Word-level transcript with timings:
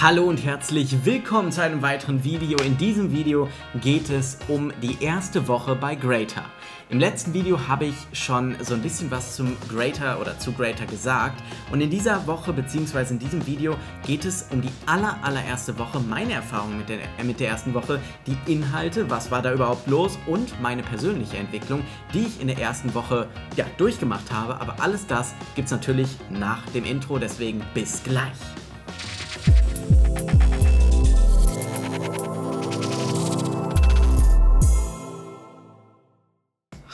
Hallo 0.00 0.22
und 0.26 0.44
herzlich 0.44 1.04
willkommen 1.04 1.50
zu 1.50 1.60
einem 1.60 1.82
weiteren 1.82 2.22
Video. 2.22 2.56
In 2.60 2.78
diesem 2.78 3.12
Video 3.12 3.48
geht 3.80 4.10
es 4.10 4.38
um 4.46 4.72
die 4.80 5.02
erste 5.02 5.48
Woche 5.48 5.74
bei 5.74 5.96
Greater. 5.96 6.44
Im 6.88 7.00
letzten 7.00 7.34
Video 7.34 7.66
habe 7.66 7.86
ich 7.86 7.96
schon 8.12 8.54
so 8.60 8.74
ein 8.74 8.80
bisschen 8.80 9.10
was 9.10 9.34
zum 9.34 9.56
Greater 9.68 10.20
oder 10.20 10.38
zu 10.38 10.52
Greater 10.52 10.86
gesagt 10.86 11.42
und 11.72 11.80
in 11.80 11.90
dieser 11.90 12.28
Woche 12.28 12.52
bzw. 12.52 13.10
in 13.10 13.18
diesem 13.18 13.44
Video 13.44 13.74
geht 14.06 14.24
es 14.24 14.46
um 14.52 14.62
die 14.62 14.70
aller 14.86 15.18
allererste 15.24 15.76
Woche, 15.80 15.98
meine 15.98 16.34
Erfahrungen 16.34 16.78
mit 16.78 16.88
der, 16.88 17.00
äh, 17.18 17.24
mit 17.24 17.40
der 17.40 17.48
ersten 17.48 17.74
Woche, 17.74 17.98
die 18.28 18.52
Inhalte, 18.52 19.10
was 19.10 19.32
war 19.32 19.42
da 19.42 19.52
überhaupt 19.52 19.88
los 19.88 20.16
und 20.28 20.62
meine 20.62 20.84
persönliche 20.84 21.38
Entwicklung, 21.38 21.82
die 22.14 22.20
ich 22.20 22.40
in 22.40 22.46
der 22.46 22.58
ersten 22.58 22.94
Woche 22.94 23.26
ja, 23.56 23.64
durchgemacht 23.78 24.30
habe. 24.32 24.60
Aber 24.60 24.80
alles 24.80 25.08
das 25.08 25.34
gibt 25.56 25.66
es 25.66 25.72
natürlich 25.72 26.10
nach 26.30 26.64
dem 26.66 26.84
Intro, 26.84 27.18
deswegen 27.18 27.62
bis 27.74 28.04
gleich. 28.04 28.36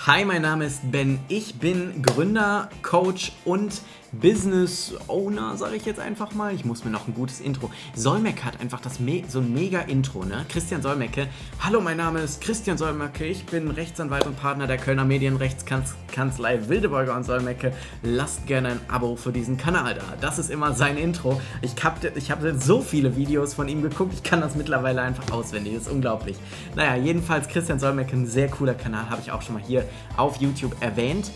Hi, 0.07 0.23
mein 0.27 0.43
Name 0.43 0.67
ist 0.67 0.91
Ben. 0.93 1.19
Ich 1.29 1.55
bin 1.55 2.03
Gründer, 2.03 2.69
Coach 2.83 3.33
und 3.47 3.81
Business 4.21 4.95
Owner, 5.09 5.57
sage 5.57 5.77
ich 5.77 5.85
jetzt 5.85 6.01
einfach 6.01 6.33
mal. 6.35 6.55
Ich 6.55 6.65
muss 6.65 6.85
mir 6.85 6.91
noch 6.91 7.09
ein 7.09 7.15
gutes 7.15 7.41
Intro. 7.41 7.71
Solmecke 7.95 8.45
hat 8.45 8.61
einfach 8.61 8.81
das 8.81 9.01
Me 9.01 9.23
so 9.29 9.41
ein 9.41 9.53
mega 9.53 9.81
Intro, 9.81 10.25
ne? 10.25 10.45
Christian 10.49 10.83
Solmecke. 10.83 11.29
Hallo, 11.61 11.81
mein 11.81 11.97
Name 11.97 12.21
ist 12.21 12.41
Christian 12.41 12.79
Solmecke. 12.79 13.25
Ich 13.25 13.47
bin 13.47 13.71
Rechtsanwalt 13.71 14.27
und 14.27 14.37
Partner 14.37 14.67
der 14.67 14.79
Kölner 14.79 15.05
Medienrechtskanzlei 15.05 16.69
Wildeborger 16.69 17.17
und 17.17 17.25
Solmecke. 17.25 17.73
Lasst 18.03 18.47
gerne 18.47 18.69
ein 18.69 18.81
Abo 18.89 19.17
für 19.17 19.33
diesen 19.33 19.57
Kanal 19.57 19.95
da. 19.95 20.03
Das 20.21 20.39
ist 20.39 20.51
immer 20.51 20.75
sein 20.75 20.97
Intro. 20.97 21.41
Ich 21.63 21.83
habe 21.83 22.13
ich 22.15 22.31
hab 22.31 22.41
so 22.61 22.81
viele 22.81 23.17
Videos 23.17 23.55
von 23.55 23.69
ihm 23.69 23.83
geguckt. 23.83 24.15
Ich 24.15 24.23
kann 24.23 24.41
das 24.41 24.55
mittlerweile 24.55 25.03
einfach 25.03 25.31
auswendig. 25.33 25.75
Das 25.75 25.85
ist 25.85 25.93
unglaublich. 25.93 26.37
Naja, 26.77 26.97
jedenfalls 26.97 27.49
Christian 27.49 27.79
Solmecke, 27.79 28.17
ein 28.17 28.27
sehr 28.27 28.49
cooler 28.49 28.75
Kanal, 28.75 29.11
habe 29.11 29.23
ich 29.23 29.33
auch 29.33 29.43
schon 29.43 29.55
mal 29.55 29.63
hier 29.63 29.85
auf 30.17 30.37
YouTube 30.37 30.77
erwähnt. 30.81 31.31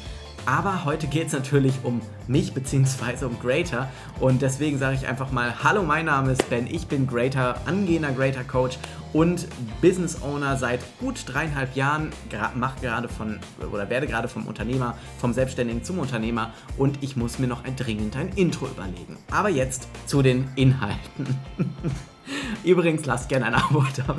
Aber 0.46 0.84
heute 0.84 1.06
geht 1.06 1.28
es 1.28 1.32
natürlich 1.32 1.74
um 1.82 2.00
mich 2.26 2.54
bzw. 2.54 3.24
um 3.24 3.38
Greater 3.40 3.88
und 4.20 4.42
deswegen 4.42 4.78
sage 4.78 4.96
ich 4.96 5.06
einfach 5.06 5.30
mal, 5.30 5.62
hallo, 5.62 5.82
mein 5.82 6.06
Name 6.06 6.32
ist 6.32 6.48
Ben, 6.50 6.66
ich 6.66 6.86
bin 6.86 7.06
Greater, 7.06 7.60
angehender 7.66 8.12
Greater 8.12 8.44
Coach 8.44 8.78
und 9.12 9.46
Business 9.80 10.22
Owner 10.22 10.56
seit 10.56 10.80
gut 10.98 11.22
dreieinhalb 11.26 11.74
Jahren, 11.76 12.10
mache 12.54 12.80
gerade 12.80 13.08
von 13.08 13.38
oder 13.72 13.88
werde 13.90 14.06
gerade 14.06 14.28
vom 14.28 14.46
Unternehmer, 14.46 14.96
vom 15.18 15.32
Selbstständigen 15.32 15.84
zum 15.84 15.98
Unternehmer 15.98 16.52
und 16.76 17.02
ich 17.02 17.16
muss 17.16 17.38
mir 17.38 17.46
noch 17.46 17.64
ein 17.64 17.76
dringend 17.76 18.16
ein 18.16 18.30
Intro 18.36 18.66
überlegen. 18.66 19.16
Aber 19.30 19.48
jetzt 19.48 19.88
zu 20.06 20.22
den 20.22 20.48
Inhalten. 20.56 21.38
Übrigens, 22.64 23.06
lasst 23.06 23.28
gerne 23.28 23.46
ein 23.46 23.54
Abo 23.54 23.84
da. 23.96 24.16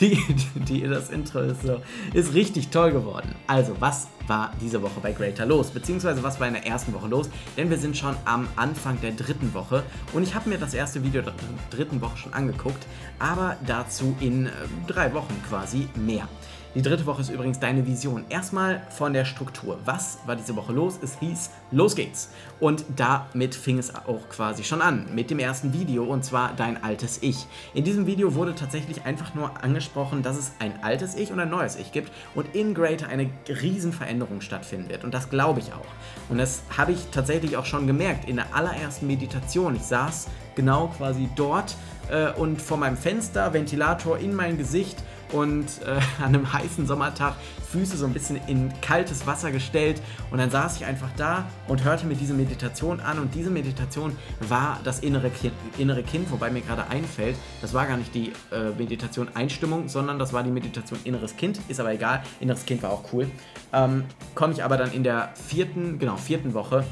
Die, 0.00 0.18
die, 0.54 0.82
das 0.82 1.10
Intro 1.10 1.40
ist 1.40 1.62
so, 1.62 1.80
ist 2.12 2.34
richtig 2.34 2.68
toll 2.68 2.92
geworden. 2.92 3.34
Also, 3.46 3.76
was 3.80 4.08
war 4.26 4.52
diese 4.60 4.82
Woche 4.82 5.00
bei 5.00 5.12
Greater 5.12 5.46
los? 5.46 5.70
Beziehungsweise, 5.70 6.22
was 6.22 6.40
war 6.40 6.48
in 6.48 6.54
der 6.54 6.66
ersten 6.66 6.92
Woche 6.92 7.08
los? 7.08 7.30
Denn 7.56 7.70
wir 7.70 7.78
sind 7.78 7.96
schon 7.96 8.16
am 8.24 8.48
Anfang 8.56 9.00
der 9.00 9.12
dritten 9.12 9.54
Woche 9.54 9.84
und 10.12 10.22
ich 10.22 10.34
habe 10.34 10.48
mir 10.48 10.58
das 10.58 10.74
erste 10.74 11.02
Video 11.02 11.22
der 11.22 11.34
dritten 11.70 12.00
Woche 12.00 12.16
schon 12.16 12.34
angeguckt, 12.34 12.86
aber 13.18 13.56
dazu 13.66 14.16
in 14.20 14.46
äh, 14.46 14.50
drei 14.86 15.12
Wochen 15.14 15.34
quasi 15.48 15.88
mehr. 15.94 16.28
Die 16.76 16.82
dritte 16.82 17.06
Woche 17.06 17.22
ist 17.22 17.30
übrigens 17.30 17.58
deine 17.58 17.86
Vision. 17.86 18.26
Erstmal 18.28 18.82
von 18.90 19.14
der 19.14 19.24
Struktur. 19.24 19.78
Was 19.86 20.18
war 20.26 20.36
diese 20.36 20.56
Woche 20.56 20.74
los? 20.74 20.98
Es 21.02 21.18
hieß, 21.18 21.48
los 21.70 21.96
geht's. 21.96 22.28
Und 22.60 22.84
damit 22.96 23.54
fing 23.54 23.78
es 23.78 23.94
auch 23.94 24.28
quasi 24.28 24.62
schon 24.62 24.82
an 24.82 25.06
mit 25.14 25.30
dem 25.30 25.38
ersten 25.38 25.72
Video 25.72 26.04
und 26.04 26.22
zwar 26.22 26.52
dein 26.54 26.84
altes 26.84 27.22
Ich. 27.22 27.46
In 27.72 27.84
diesem 27.84 28.06
Video 28.06 28.34
wurde 28.34 28.54
tatsächlich 28.54 29.06
einfach 29.06 29.34
nur 29.34 29.64
angesprochen, 29.64 30.22
dass 30.22 30.36
es 30.36 30.52
ein 30.58 30.74
altes 30.82 31.14
Ich 31.14 31.32
und 31.32 31.40
ein 31.40 31.48
neues 31.48 31.76
Ich 31.76 31.92
gibt 31.92 32.12
und 32.34 32.54
in 32.54 32.74
Greater 32.74 33.08
eine 33.08 33.30
riesen 33.48 33.94
Veränderung 33.94 34.42
stattfinden 34.42 34.90
wird. 34.90 35.02
Und 35.02 35.14
das 35.14 35.30
glaube 35.30 35.60
ich 35.60 35.72
auch. 35.72 35.86
Und 36.28 36.36
das 36.36 36.60
habe 36.76 36.92
ich 36.92 37.06
tatsächlich 37.10 37.56
auch 37.56 37.64
schon 37.64 37.86
gemerkt 37.86 38.28
in 38.28 38.36
der 38.36 38.54
allerersten 38.54 39.06
Meditation. 39.06 39.76
Ich 39.76 39.84
saß 39.84 40.26
genau 40.54 40.88
quasi 40.88 41.30
dort 41.36 41.74
äh, 42.10 42.32
und 42.32 42.60
vor 42.60 42.76
meinem 42.76 42.98
Fenster, 42.98 43.54
Ventilator 43.54 44.18
in 44.18 44.34
mein 44.34 44.58
Gesicht 44.58 44.98
und 45.36 45.66
äh, 45.82 46.00
an 46.22 46.34
einem 46.34 46.52
heißen 46.52 46.86
Sommertag 46.86 47.34
Füße 47.70 47.96
so 47.96 48.06
ein 48.06 48.12
bisschen 48.12 48.40
in 48.46 48.72
kaltes 48.80 49.26
Wasser 49.26 49.50
gestellt 49.52 50.00
und 50.30 50.38
dann 50.38 50.50
saß 50.50 50.76
ich 50.76 50.86
einfach 50.86 51.10
da 51.16 51.46
und 51.68 51.84
hörte 51.84 52.06
mir 52.06 52.14
diese 52.14 52.34
Meditation 52.34 53.00
an 53.00 53.18
und 53.18 53.34
diese 53.34 53.50
Meditation 53.50 54.16
war 54.40 54.80
das 54.84 55.00
innere 55.00 55.30
Kind, 55.30 55.52
innere 55.78 56.02
kind 56.02 56.30
wobei 56.30 56.50
mir 56.50 56.62
gerade 56.62 56.88
einfällt, 56.88 57.36
das 57.60 57.74
war 57.74 57.86
gar 57.86 57.96
nicht 57.96 58.14
die 58.14 58.32
äh, 58.50 58.70
Meditation 58.78 59.28
Einstimmung, 59.34 59.88
sondern 59.88 60.18
das 60.18 60.32
war 60.32 60.42
die 60.42 60.50
Meditation 60.50 60.98
inneres 61.04 61.36
Kind, 61.36 61.60
ist 61.68 61.80
aber 61.80 61.92
egal, 61.92 62.22
inneres 62.40 62.64
Kind 62.64 62.82
war 62.82 62.90
auch 62.90 63.12
cool. 63.12 63.30
Ähm, 63.72 64.04
Komme 64.34 64.52
ich 64.52 64.64
aber 64.64 64.76
dann 64.76 64.92
in 64.92 65.02
der 65.02 65.32
vierten, 65.34 65.98
genau, 65.98 66.16
vierten 66.16 66.54
Woche 66.54 66.84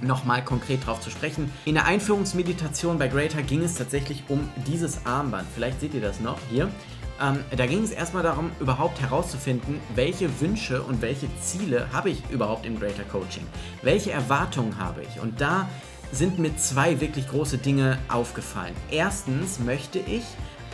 nochmal 0.00 0.44
konkret 0.44 0.86
drauf 0.86 1.00
zu 1.00 1.10
sprechen. 1.10 1.50
In 1.64 1.74
der 1.74 1.86
Einführungsmeditation 1.86 2.98
bei 2.98 3.08
Greater 3.08 3.42
ging 3.42 3.62
es 3.62 3.74
tatsächlich 3.74 4.24
um 4.28 4.48
dieses 4.66 5.06
Armband. 5.06 5.46
Vielleicht 5.54 5.80
seht 5.80 5.94
ihr 5.94 6.00
das 6.00 6.20
noch 6.20 6.38
hier. 6.50 6.68
Ähm, 7.22 7.44
da 7.56 7.66
ging 7.66 7.82
es 7.82 7.90
erstmal 7.90 8.22
darum, 8.22 8.50
überhaupt 8.60 9.00
herauszufinden, 9.00 9.80
welche 9.94 10.40
Wünsche 10.40 10.82
und 10.82 11.00
welche 11.00 11.28
Ziele 11.40 11.86
habe 11.92 12.10
ich 12.10 12.22
überhaupt 12.30 12.66
im 12.66 12.78
Greater 12.78 13.04
Coaching? 13.04 13.46
Welche 13.82 14.10
Erwartungen 14.12 14.78
habe 14.78 15.02
ich? 15.02 15.20
Und 15.20 15.40
da 15.40 15.68
sind 16.12 16.38
mir 16.38 16.56
zwei 16.56 17.00
wirklich 17.00 17.28
große 17.28 17.58
Dinge 17.58 17.98
aufgefallen. 18.08 18.74
Erstens 18.90 19.58
möchte 19.58 19.98
ich 19.98 20.24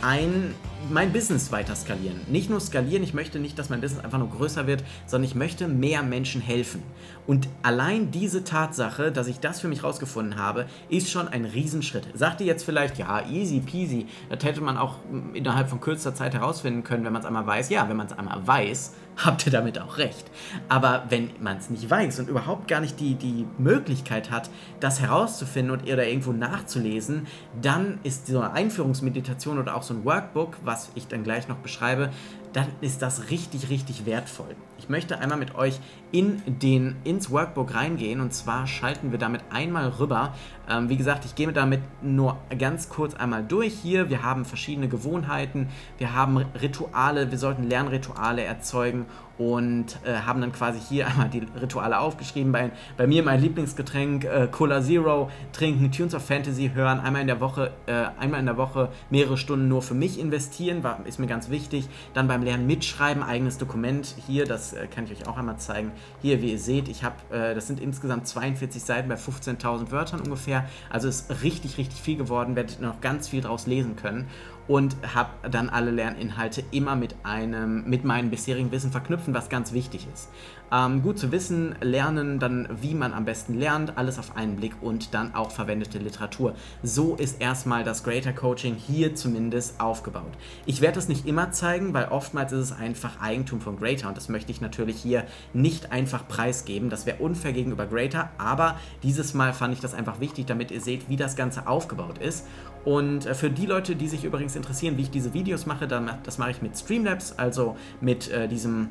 ein, 0.01 0.53
mein 0.89 1.13
Business 1.13 1.51
weiter 1.51 1.75
skalieren. 1.75 2.19
Nicht 2.27 2.49
nur 2.49 2.59
skalieren, 2.59 3.03
ich 3.03 3.13
möchte 3.13 3.39
nicht, 3.39 3.57
dass 3.59 3.69
mein 3.69 3.81
Business 3.81 4.03
einfach 4.03 4.17
nur 4.17 4.29
größer 4.29 4.67
wird, 4.67 4.83
sondern 5.05 5.29
ich 5.29 5.35
möchte 5.35 5.67
mehr 5.67 6.03
Menschen 6.03 6.41
helfen. 6.41 6.83
Und 7.27 7.47
allein 7.61 8.11
diese 8.11 8.43
Tatsache, 8.43 9.11
dass 9.11 9.27
ich 9.27 9.39
das 9.39 9.61
für 9.61 9.67
mich 9.67 9.83
rausgefunden 9.83 10.37
habe, 10.37 10.65
ist 10.89 11.09
schon 11.09 11.27
ein 11.27 11.45
Riesenschritt. 11.45 12.07
Sagt 12.13 12.41
ihr 12.41 12.47
jetzt 12.47 12.63
vielleicht, 12.63 12.97
ja, 12.97 13.27
easy 13.29 13.59
peasy, 13.59 14.07
das 14.29 14.43
hätte 14.43 14.61
man 14.61 14.77
auch 14.77 14.95
innerhalb 15.33 15.69
von 15.69 15.79
kürzester 15.79 16.15
Zeit 16.15 16.33
herausfinden 16.33 16.83
können, 16.83 17.05
wenn 17.05 17.13
man 17.13 17.21
es 17.21 17.27
einmal 17.27 17.45
weiß. 17.45 17.69
Ja, 17.69 17.87
wenn 17.87 17.97
man 17.97 18.07
es 18.07 18.13
einmal 18.13 18.45
weiß, 18.45 18.93
habt 19.17 19.45
ihr 19.45 19.51
damit 19.51 19.79
auch 19.79 19.97
recht. 19.97 20.25
Aber 20.69 21.05
wenn 21.09 21.29
man 21.39 21.57
es 21.57 21.69
nicht 21.69 21.89
weiß 21.89 22.19
und 22.19 22.29
überhaupt 22.29 22.67
gar 22.67 22.81
nicht 22.81 22.99
die, 22.99 23.15
die 23.15 23.45
Möglichkeit 23.57 24.31
hat, 24.31 24.49
das 24.79 25.01
herauszufinden 25.01 25.71
und 25.71 25.83
oder 25.83 26.07
irgendwo 26.07 26.31
nachzulesen, 26.31 27.27
dann 27.61 27.99
ist 28.03 28.27
so 28.27 28.39
eine 28.39 28.53
Einführungsmeditation 28.53 29.59
oder 29.59 29.75
auch 29.75 29.83
so 29.83 29.93
ein 29.93 30.05
Workbook, 30.05 30.57
was 30.63 30.91
ich 30.95 31.07
dann 31.07 31.23
gleich 31.23 31.47
noch 31.47 31.57
beschreibe, 31.57 32.09
dann 32.53 32.67
ist 32.81 33.01
das 33.01 33.29
richtig, 33.29 33.69
richtig 33.69 34.05
wertvoll. 34.05 34.55
Ich 34.77 34.89
möchte 34.89 35.19
einmal 35.19 35.37
mit 35.37 35.55
euch 35.55 35.79
in 36.11 36.41
den, 36.45 36.97
ins 37.03 37.29
Workbook 37.29 37.73
reingehen 37.73 38.19
und 38.19 38.33
zwar 38.33 38.67
schalten 38.67 39.11
wir 39.11 39.19
damit 39.19 39.41
einmal 39.51 39.87
rüber. 39.87 40.33
Ähm, 40.71 40.89
wie 40.89 40.97
gesagt, 40.97 41.25
ich 41.25 41.35
gehe 41.35 41.51
damit 41.51 41.81
nur 42.01 42.37
ganz 42.57 42.89
kurz 42.89 43.13
einmal 43.15 43.43
durch 43.43 43.73
hier. 43.73 44.09
Wir 44.09 44.23
haben 44.23 44.45
verschiedene 44.45 44.87
Gewohnheiten, 44.87 45.69
wir 45.97 46.15
haben 46.15 46.37
Rituale, 46.37 47.31
wir 47.31 47.37
sollten 47.37 47.63
Lernrituale 47.63 48.43
erzeugen 48.43 49.05
und 49.41 49.97
äh, 50.05 50.13
haben 50.13 50.39
dann 50.39 50.51
quasi 50.51 50.79
hier 50.79 51.07
einmal 51.07 51.29
die 51.29 51.43
Rituale 51.59 51.99
aufgeschrieben. 51.99 52.51
Bei, 52.51 52.71
bei 52.95 53.07
mir 53.07 53.23
mein 53.23 53.41
Lieblingsgetränk 53.41 54.23
äh, 54.23 54.47
Cola 54.51 54.81
Zero 54.81 55.31
trinken, 55.51 55.91
Tunes 55.91 56.13
of 56.13 56.23
Fantasy 56.23 56.71
hören, 56.73 56.99
einmal 56.99 57.21
in 57.21 57.27
der 57.27 57.39
Woche, 57.39 57.71
äh, 57.87 58.05
einmal 58.19 58.39
in 58.39 58.45
der 58.45 58.57
Woche 58.57 58.89
mehrere 59.09 59.37
Stunden 59.37 59.67
nur 59.67 59.81
für 59.81 59.95
mich 59.95 60.19
investieren, 60.19 60.83
war, 60.83 60.99
ist 61.05 61.19
mir 61.19 61.27
ganz 61.27 61.49
wichtig. 61.49 61.89
Dann 62.13 62.27
beim 62.27 62.43
Lernen 62.43 62.67
mitschreiben, 62.67 63.23
eigenes 63.23 63.57
Dokument 63.57 64.15
hier, 64.27 64.45
das 64.45 64.73
äh, 64.73 64.87
kann 64.87 65.05
ich 65.05 65.11
euch 65.11 65.27
auch 65.27 65.37
einmal 65.37 65.57
zeigen. 65.57 65.91
Hier, 66.21 66.41
wie 66.41 66.51
ihr 66.51 66.59
seht, 66.59 66.87
ich 66.87 67.03
habe, 67.03 67.15
äh, 67.31 67.55
das 67.55 67.67
sind 67.67 67.79
insgesamt 67.79 68.27
42 68.27 68.83
Seiten 68.83 69.09
bei 69.09 69.15
15.000 69.15 69.91
Wörtern 69.91 70.21
ungefähr. 70.21 70.60
Also 70.89 71.07
ist 71.07 71.43
richtig, 71.43 71.77
richtig 71.77 72.01
viel 72.01 72.17
geworden, 72.17 72.55
werdet 72.55 72.81
noch 72.81 73.01
ganz 73.01 73.27
viel 73.27 73.41
draus 73.41 73.67
lesen 73.67 73.95
können 73.95 74.27
und 74.67 74.95
habe 75.13 75.49
dann 75.49 75.69
alle 75.69 75.91
Lerninhalte 75.91 76.63
immer 76.71 76.95
mit 76.95 77.15
einem, 77.23 77.83
mit 77.89 78.05
meinem 78.05 78.29
bisherigen 78.29 78.71
Wissen 78.71 78.91
verknüpfen, 78.91 79.33
was 79.33 79.49
ganz 79.49 79.73
wichtig 79.73 80.07
ist. 80.13 80.29
Ähm, 80.73 81.01
gut 81.01 81.19
zu 81.19 81.31
wissen, 81.31 81.75
lernen 81.81 82.39
dann, 82.39 82.69
wie 82.81 82.95
man 82.95 83.13
am 83.13 83.25
besten 83.25 83.55
lernt, 83.59 83.97
alles 83.97 84.17
auf 84.17 84.37
einen 84.37 84.55
Blick 84.55 84.73
und 84.81 85.13
dann 85.13 85.35
auch 85.35 85.51
verwendete 85.51 85.97
Literatur. 85.97 86.55
So 86.81 87.15
ist 87.15 87.41
erstmal 87.41 87.83
das 87.83 88.03
Greater 88.03 88.31
Coaching 88.31 88.75
hier 88.75 89.13
zumindest 89.13 89.81
aufgebaut. 89.81 90.31
Ich 90.65 90.79
werde 90.79 90.95
das 90.95 91.09
nicht 91.09 91.27
immer 91.27 91.51
zeigen, 91.51 91.93
weil 91.93 92.05
oftmals 92.05 92.53
ist 92.53 92.59
es 92.59 92.71
einfach 92.71 93.19
Eigentum 93.21 93.59
von 93.59 93.77
Greater 93.77 94.07
und 94.07 94.15
das 94.15 94.29
möchte 94.29 94.51
ich 94.51 94.61
natürlich 94.61 94.97
hier 94.97 95.25
nicht 95.53 95.91
einfach 95.91 96.27
preisgeben. 96.27 96.89
Das 96.89 97.05
wäre 97.05 97.17
unfair 97.17 97.51
gegenüber 97.51 97.85
Greater, 97.85 98.29
aber 98.37 98.79
dieses 99.03 99.33
Mal 99.33 99.53
fand 99.53 99.73
ich 99.73 99.81
das 99.81 99.93
einfach 99.93 100.21
wichtig, 100.21 100.45
damit 100.45 100.71
ihr 100.71 100.81
seht, 100.81 101.09
wie 101.09 101.17
das 101.17 101.35
Ganze 101.35 101.67
aufgebaut 101.67 102.17
ist. 102.17 102.47
Und 102.85 103.25
äh, 103.25 103.35
für 103.35 103.49
die 103.49 103.65
Leute, 103.65 103.97
die 103.97 104.07
sich 104.07 104.23
übrigens 104.23 104.55
interessieren, 104.55 104.97
wie 104.97 105.01
ich 105.01 105.11
diese 105.11 105.33
Videos 105.33 105.65
mache, 105.65 105.87
das 105.87 106.37
mache 106.37 106.51
ich 106.51 106.61
mit 106.61 106.77
Streamlabs, 106.77 107.33
also 107.37 107.75
mit 107.99 108.31
äh, 108.31 108.47
diesem 108.47 108.89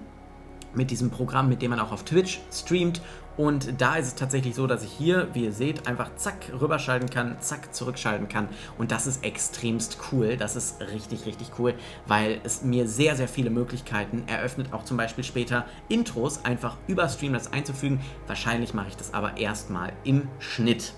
mit 0.74 0.90
diesem 0.90 1.10
Programm, 1.10 1.48
mit 1.48 1.62
dem 1.62 1.70
man 1.70 1.80
auch 1.80 1.92
auf 1.92 2.04
Twitch 2.04 2.40
streamt. 2.52 3.00
Und 3.36 3.80
da 3.80 3.96
ist 3.96 4.06
es 4.08 4.14
tatsächlich 4.16 4.54
so, 4.54 4.66
dass 4.66 4.84
ich 4.84 4.92
hier, 4.92 5.28
wie 5.32 5.44
ihr 5.44 5.52
seht, 5.52 5.86
einfach 5.86 6.14
zack 6.16 6.52
rüberschalten 6.60 7.08
kann, 7.08 7.40
zack 7.40 7.74
zurückschalten 7.74 8.28
kann. 8.28 8.48
Und 8.76 8.92
das 8.92 9.06
ist 9.06 9.24
extremst 9.24 9.98
cool. 10.12 10.36
Das 10.36 10.56
ist 10.56 10.80
richtig, 10.80 11.24
richtig 11.24 11.52
cool, 11.58 11.74
weil 12.06 12.40
es 12.44 12.62
mir 12.62 12.86
sehr, 12.86 13.16
sehr 13.16 13.28
viele 13.28 13.48
Möglichkeiten 13.48 14.24
eröffnet, 14.26 14.72
auch 14.72 14.84
zum 14.84 14.96
Beispiel 14.96 15.24
später 15.24 15.64
Intros 15.88 16.44
einfach 16.44 16.76
über 16.86 17.08
Streamlabs 17.08 17.52
einzufügen. 17.52 18.00
Wahrscheinlich 18.26 18.74
mache 18.74 18.88
ich 18.88 18.96
das 18.96 19.14
aber 19.14 19.38
erstmal 19.38 19.92
im 20.04 20.28
Schnitt. 20.38 20.92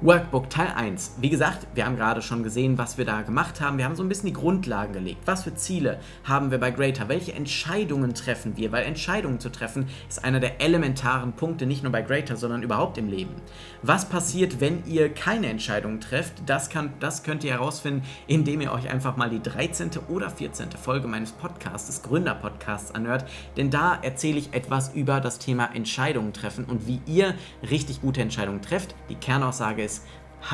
Workbook 0.00 0.48
Teil 0.48 0.68
1. 0.76 1.16
Wie 1.20 1.28
gesagt, 1.28 1.66
wir 1.74 1.84
haben 1.84 1.96
gerade 1.96 2.22
schon 2.22 2.44
gesehen, 2.44 2.78
was 2.78 2.98
wir 2.98 3.04
da 3.04 3.22
gemacht 3.22 3.60
haben. 3.60 3.78
Wir 3.78 3.84
haben 3.84 3.96
so 3.96 4.04
ein 4.04 4.08
bisschen 4.08 4.28
die 4.28 4.32
Grundlagen 4.32 4.92
gelegt. 4.92 5.22
Was 5.24 5.42
für 5.42 5.56
Ziele 5.56 5.98
haben 6.22 6.52
wir 6.52 6.58
bei 6.58 6.70
Greater? 6.70 7.08
Welche 7.08 7.32
Entscheidungen 7.32 8.14
treffen 8.14 8.56
wir? 8.56 8.70
Weil 8.70 8.84
Entscheidungen 8.84 9.40
zu 9.40 9.50
treffen 9.50 9.88
ist 10.08 10.24
einer 10.24 10.38
der 10.38 10.60
elementaren 10.60 11.32
Punkte, 11.32 11.66
nicht 11.66 11.82
nur 11.82 11.90
bei 11.90 12.02
Greater, 12.02 12.36
sondern 12.36 12.62
überhaupt 12.62 12.96
im 12.96 13.08
Leben. 13.08 13.34
Was 13.82 14.08
passiert, 14.08 14.60
wenn 14.60 14.84
ihr 14.86 15.08
keine 15.08 15.46
Entscheidungen 15.46 16.00
trefft? 16.00 16.42
Das, 16.46 16.68
kann, 16.68 16.92
das 16.98 17.22
könnt 17.22 17.44
ihr 17.44 17.52
herausfinden, 17.52 18.02
indem 18.26 18.60
ihr 18.60 18.72
euch 18.72 18.90
einfach 18.90 19.16
mal 19.16 19.30
die 19.30 19.40
13. 19.40 19.90
oder 20.08 20.30
14. 20.30 20.72
Folge 20.72 21.06
meines 21.06 21.30
Podcasts, 21.30 21.86
des 21.86 22.02
Gründer-Podcasts, 22.02 22.92
anhört. 22.92 23.24
Denn 23.56 23.70
da 23.70 23.96
erzähle 24.02 24.38
ich 24.38 24.52
etwas 24.52 24.94
über 24.94 25.20
das 25.20 25.38
Thema 25.38 25.72
Entscheidungen 25.76 26.32
treffen 26.32 26.64
und 26.64 26.88
wie 26.88 27.00
ihr 27.06 27.34
richtig 27.70 28.00
gute 28.00 28.20
Entscheidungen 28.20 28.62
trefft. 28.62 28.96
Die 29.10 29.14
Kernaussage 29.14 29.84
ist, 29.84 30.04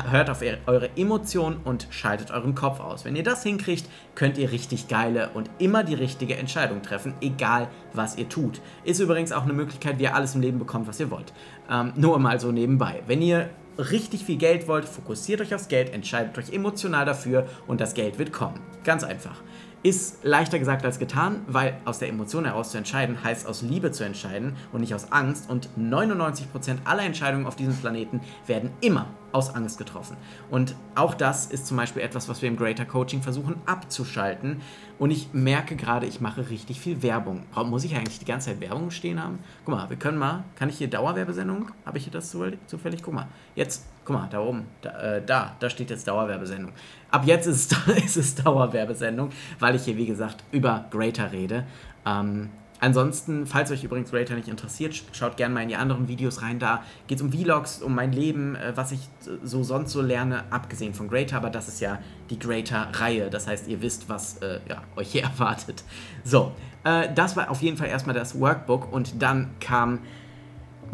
hört 0.09 0.29
auf 0.29 0.41
eure 0.65 0.89
Emotionen 0.95 1.57
und 1.63 1.87
schaltet 1.89 2.31
euren 2.31 2.55
Kopf 2.55 2.79
aus. 2.79 3.05
Wenn 3.05 3.15
ihr 3.15 3.23
das 3.23 3.43
hinkriegt, 3.43 3.89
könnt 4.15 4.37
ihr 4.37 4.51
richtig 4.51 4.87
geile 4.87 5.29
und 5.33 5.49
immer 5.59 5.83
die 5.83 5.93
richtige 5.93 6.35
Entscheidung 6.35 6.81
treffen, 6.81 7.13
egal 7.21 7.67
was 7.93 8.17
ihr 8.17 8.29
tut. 8.29 8.61
Ist 8.83 8.99
übrigens 8.99 9.31
auch 9.31 9.43
eine 9.43 9.53
Möglichkeit, 9.53 9.99
wie 9.99 10.03
ihr 10.03 10.15
alles 10.15 10.35
im 10.35 10.41
Leben 10.41 10.59
bekommt, 10.59 10.87
was 10.87 10.99
ihr 10.99 11.11
wollt. 11.11 11.33
Ähm, 11.69 11.93
nur 11.95 12.19
mal 12.19 12.39
so 12.39 12.51
nebenbei. 12.51 13.03
Wenn 13.07 13.21
ihr 13.21 13.49
richtig 13.77 14.25
viel 14.25 14.37
Geld 14.37 14.67
wollt, 14.67 14.85
fokussiert 14.85 15.41
euch 15.41 15.53
aufs 15.53 15.67
Geld, 15.67 15.93
entscheidet 15.93 16.37
euch 16.37 16.53
emotional 16.53 17.05
dafür 17.05 17.47
und 17.67 17.81
das 17.81 17.93
Geld 17.93 18.19
wird 18.19 18.31
kommen. 18.31 18.59
Ganz 18.83 19.03
einfach. 19.03 19.41
Ist 19.85 20.23
leichter 20.23 20.57
gesagt 20.57 20.83
als 20.83 20.97
getan, 20.97 21.41
weil 21.45 21.77
aus 21.85 21.99
der 21.99 22.09
Emotion 22.09 22.45
heraus 22.45 22.71
zu 22.71 22.77
entscheiden 22.79 23.23
heißt 23.23 23.45
aus 23.45 23.61
Liebe 23.61 23.91
zu 23.91 24.03
entscheiden 24.03 24.55
und 24.73 24.81
nicht 24.81 24.95
aus 24.95 25.11
Angst. 25.11 25.47
Und 25.47 25.69
99% 25.77 26.77
aller 26.85 27.03
Entscheidungen 27.03 27.45
auf 27.45 27.55
diesem 27.55 27.75
Planeten 27.75 28.19
werden 28.47 28.71
immer 28.81 29.05
aus 29.31 29.53
Angst 29.53 29.77
getroffen. 29.77 30.17
Und 30.49 30.75
auch 30.95 31.13
das 31.13 31.45
ist 31.45 31.67
zum 31.67 31.77
Beispiel 31.77 32.01
etwas, 32.01 32.27
was 32.27 32.41
wir 32.41 32.49
im 32.49 32.57
Greater 32.57 32.85
Coaching 32.85 33.21
versuchen 33.21 33.57
abzuschalten. 33.67 34.59
Und 34.97 35.11
ich 35.11 35.33
merke 35.33 35.75
gerade, 35.75 36.07
ich 36.07 36.19
mache 36.19 36.49
richtig 36.49 36.79
viel 36.79 37.03
Werbung. 37.03 37.43
Muss 37.65 37.83
ich 37.83 37.95
eigentlich 37.95 38.17
die 38.17 38.25
ganze 38.25 38.49
Zeit 38.49 38.61
Werbung 38.61 38.89
stehen 38.89 39.21
haben? 39.21 39.37
Guck 39.65 39.75
mal, 39.75 39.87
wir 39.87 39.97
können 39.97 40.17
mal, 40.17 40.45
kann 40.55 40.69
ich 40.69 40.79
hier 40.79 40.89
Dauerwerbesendung? 40.89 41.69
Habe 41.85 41.99
ich 41.99 42.05
hier 42.05 42.13
das 42.13 42.35
zufällig? 42.65 43.03
Guck 43.03 43.13
mal, 43.13 43.27
jetzt, 43.53 43.85
guck 44.05 44.15
mal, 44.15 44.27
da 44.29 44.39
oben, 44.39 44.67
da, 44.81 45.15
äh, 45.17 45.25
da, 45.25 45.55
da 45.59 45.69
steht 45.69 45.89
jetzt 45.89 46.07
Dauerwerbesendung. 46.07 46.71
Ab 47.11 47.23
jetzt 47.25 47.47
ist 47.47 47.73
es, 47.73 47.97
ist 48.05 48.17
es 48.17 48.35
Dauerwerbesendung, 48.35 49.31
weil 49.59 49.75
ich 49.75 49.83
hier, 49.83 49.97
wie 49.97 50.05
gesagt, 50.05 50.43
über 50.51 50.85
Greater 50.91 51.31
rede. 51.31 51.65
Ähm, 52.05 52.49
Ansonsten, 52.81 53.45
falls 53.47 53.71
euch 53.71 53.83
übrigens 53.83 54.11
Greater 54.11 54.35
nicht 54.35 54.49
interessiert, 54.49 55.01
schaut 55.13 55.37
gerne 55.37 55.53
mal 55.53 55.61
in 55.61 55.69
die 55.69 55.75
anderen 55.75 56.07
Videos 56.09 56.41
rein. 56.41 56.59
Da 56.59 56.83
geht 57.07 57.19
es 57.19 57.23
um 57.23 57.31
Vlogs, 57.31 57.81
um 57.81 57.95
mein 57.95 58.11
Leben, 58.11 58.55
äh, 58.55 58.73
was 58.75 58.91
ich 58.91 58.99
so 59.43 59.63
sonst 59.63 59.93
so 59.93 60.01
lerne, 60.01 60.43
abgesehen 60.51 60.93
von 60.93 61.07
Greater. 61.07 61.37
Aber 61.37 61.49
das 61.49 61.69
ist 61.69 61.79
ja 61.79 61.99
die 62.29 62.37
Greater-Reihe. 62.37 63.29
Das 63.29 63.47
heißt, 63.47 63.69
ihr 63.69 63.81
wisst, 63.81 64.09
was 64.09 64.37
äh, 64.39 64.59
ja, 64.67 64.83
euch 64.97 65.13
hier 65.13 65.23
erwartet. 65.39 65.83
So, 66.25 66.51
äh, 66.83 67.07
das 67.15 67.37
war 67.37 67.49
auf 67.49 67.61
jeden 67.61 67.77
Fall 67.77 67.87
erstmal 67.87 68.15
das 68.15 68.39
Workbook. 68.39 68.91
Und 68.91 69.21
dann 69.21 69.51
kam 69.61 69.99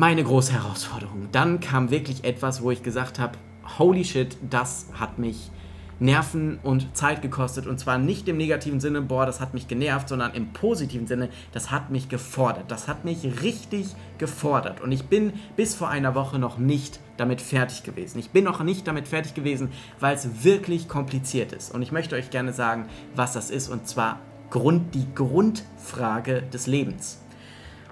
meine 0.02 0.24
große 0.24 0.54
Herausforderung. 0.54 1.28
Dann 1.32 1.60
kam 1.60 1.92
wirklich 1.92 2.24
etwas, 2.24 2.64
wo 2.64 2.72
ich 2.72 2.82
gesagt 2.82 3.20
habe, 3.20 3.38
holy 3.78 4.04
shit, 4.04 4.36
das 4.50 4.88
hat 5.00 5.20
mich 5.20 5.52
Nerven 6.00 6.58
und 6.64 6.98
Zeit 6.98 7.22
gekostet. 7.22 7.68
Und 7.68 7.80
zwar 7.80 8.00
nicht 8.00 8.28
im 8.28 8.36
negativen 8.38 8.80
Sinne, 8.80 9.04
boah, 9.04 9.28
das 9.28 9.40
hat 9.40 9.54
mich 9.54 9.68
genervt, 9.68 10.10
sondern 10.10 10.34
im 10.34 10.54
positiven 10.54 11.06
Sinne, 11.06 11.30
das 11.52 11.70
hat 11.70 11.92
mich 11.92 12.10
gefordert. 12.10 12.72
Das 12.72 12.88
hat 12.88 13.06
mich 13.06 13.44
richtig 13.44 13.90
gefordert. 14.18 14.82
Und 14.82 14.92
ich 14.92 15.06
bin 15.06 15.34
bis 15.56 15.76
vor 15.76 15.90
einer 15.90 16.16
Woche 16.16 16.40
noch 16.40 16.58
nicht 16.58 17.00
damit 17.18 17.40
fertig 17.40 17.84
gewesen. 17.84 18.18
Ich 18.18 18.32
bin 18.32 18.44
noch 18.44 18.64
nicht 18.64 18.88
damit 18.88 19.08
fertig 19.08 19.36
gewesen, 19.36 19.70
weil 20.00 20.16
es 20.16 20.44
wirklich 20.44 20.88
kompliziert 20.88 21.54
ist. 21.54 21.72
Und 21.72 21.84
ich 21.84 21.92
möchte 21.92 22.16
euch 22.16 22.32
gerne 22.32 22.54
sagen, 22.54 22.88
was 23.14 23.34
das 23.34 23.52
ist. 23.52 23.70
Und 23.70 23.88
zwar 23.88 24.20
Grund, 24.50 24.96
die 24.96 25.06
Grundfrage 25.14 26.42
des 26.42 26.66
Lebens. 26.66 27.21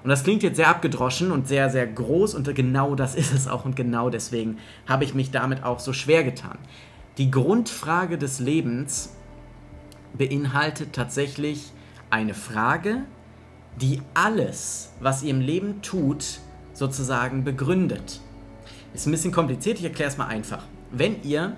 Und 0.04 0.10
das 0.10 0.24
klingt 0.24 0.44
jetzt 0.44 0.56
sehr 0.56 0.70
abgedroschen 0.70 1.32
und 1.32 1.48
sehr, 1.48 1.70
sehr 1.70 1.86
groß 1.86 2.36
und 2.36 2.54
genau 2.56 2.96
das 2.96 3.16
ist 3.16 3.34
es 3.34 3.48
auch 3.48 3.66
und 3.66 3.76
genau 3.76 4.10
deswegen 4.10 4.58
habe 4.88 5.04
ich 5.04 5.14
mich 5.14 5.32
damit 5.32 5.64
auch 5.64 5.80
so 5.80 5.94
schwer 5.94 6.24
getan. 6.24 6.58
Die 7.18 7.32
Grundfrage 7.32 8.18
des 8.18 8.40
Lebens 8.40 9.14
beinhaltet 10.18 10.94
tatsächlich 10.94 11.72
eine 12.10 12.34
Frage, 12.34 13.04
die 13.80 14.02
alles, 14.14 14.94
was 15.00 15.24
ihr 15.24 15.32
im 15.32 15.42
Leben 15.42 15.82
tut, 15.82 16.40
sozusagen 16.74 17.44
begründet. 17.44 18.22
Ist 18.94 19.06
ein 19.06 19.12
bisschen 19.12 19.32
kompliziert, 19.32 19.80
ich 19.80 19.84
erkläre 19.84 20.10
es 20.10 20.18
mal 20.18 20.28
einfach. 20.28 20.64
Wenn 20.92 21.22
ihr 21.24 21.56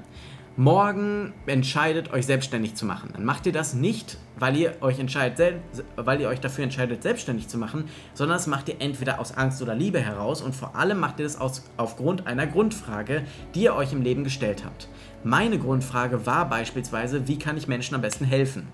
morgen 0.58 1.34
entscheidet, 1.46 2.12
euch 2.12 2.26
selbstständig 2.26 2.76
zu 2.76 2.86
machen, 2.86 3.12
dann 3.14 3.24
macht 3.24 3.46
ihr 3.46 3.54
das 3.54 3.74
nicht, 3.74 4.18
weil 4.38 4.58
ihr 4.58 4.76
euch 4.82 5.00
entscheidet, 5.00 5.62
weil 5.96 6.20
ihr 6.20 6.28
euch 6.28 6.40
dafür 6.40 6.64
entscheidet, 6.64 7.04
selbstständig 7.04 7.48
zu 7.48 7.58
machen, 7.58 7.86
sondern 8.14 8.38
das 8.38 8.48
macht 8.48 8.68
ihr 8.70 8.76
entweder 8.80 9.20
aus 9.20 9.36
Angst 9.36 9.62
oder 9.62 9.76
Liebe 9.76 10.00
heraus 10.00 10.42
und 10.42 10.56
vor 10.56 10.76
allem 10.76 11.00
macht 11.00 11.20
ihr 11.20 11.26
das 11.26 11.40
aus, 11.40 11.64
aufgrund 11.78 12.28
einer 12.28 12.48
Grundfrage, 12.48 13.24
die 13.56 13.64
ihr 13.64 13.76
euch 13.76 13.94
im 13.94 14.02
Leben 14.02 14.24
gestellt 14.24 14.66
habt. 14.66 14.90
Meine 15.24 15.58
Grundfrage 15.58 16.26
war 16.26 16.50
beispielsweise, 16.50 17.28
wie 17.28 17.40
kann 17.40 17.56
ich 17.58 17.68
Menschen 17.68 17.96
am 17.96 18.02
besten 18.02 18.26
helfen? 18.26 18.68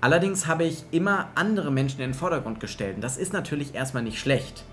Allerdings 0.00 0.46
habe 0.46 0.64
ich 0.64 0.84
immer 0.92 1.28
andere 1.34 1.70
Menschen 1.70 2.00
in 2.00 2.10
den 2.10 2.14
Vordergrund 2.14 2.58
gestellt. 2.58 2.96
Und 2.96 3.02
das 3.02 3.18
ist 3.18 3.34
natürlich 3.34 3.74
erstmal 3.74 4.02
nicht 4.02 4.18
schlecht. 4.18 4.64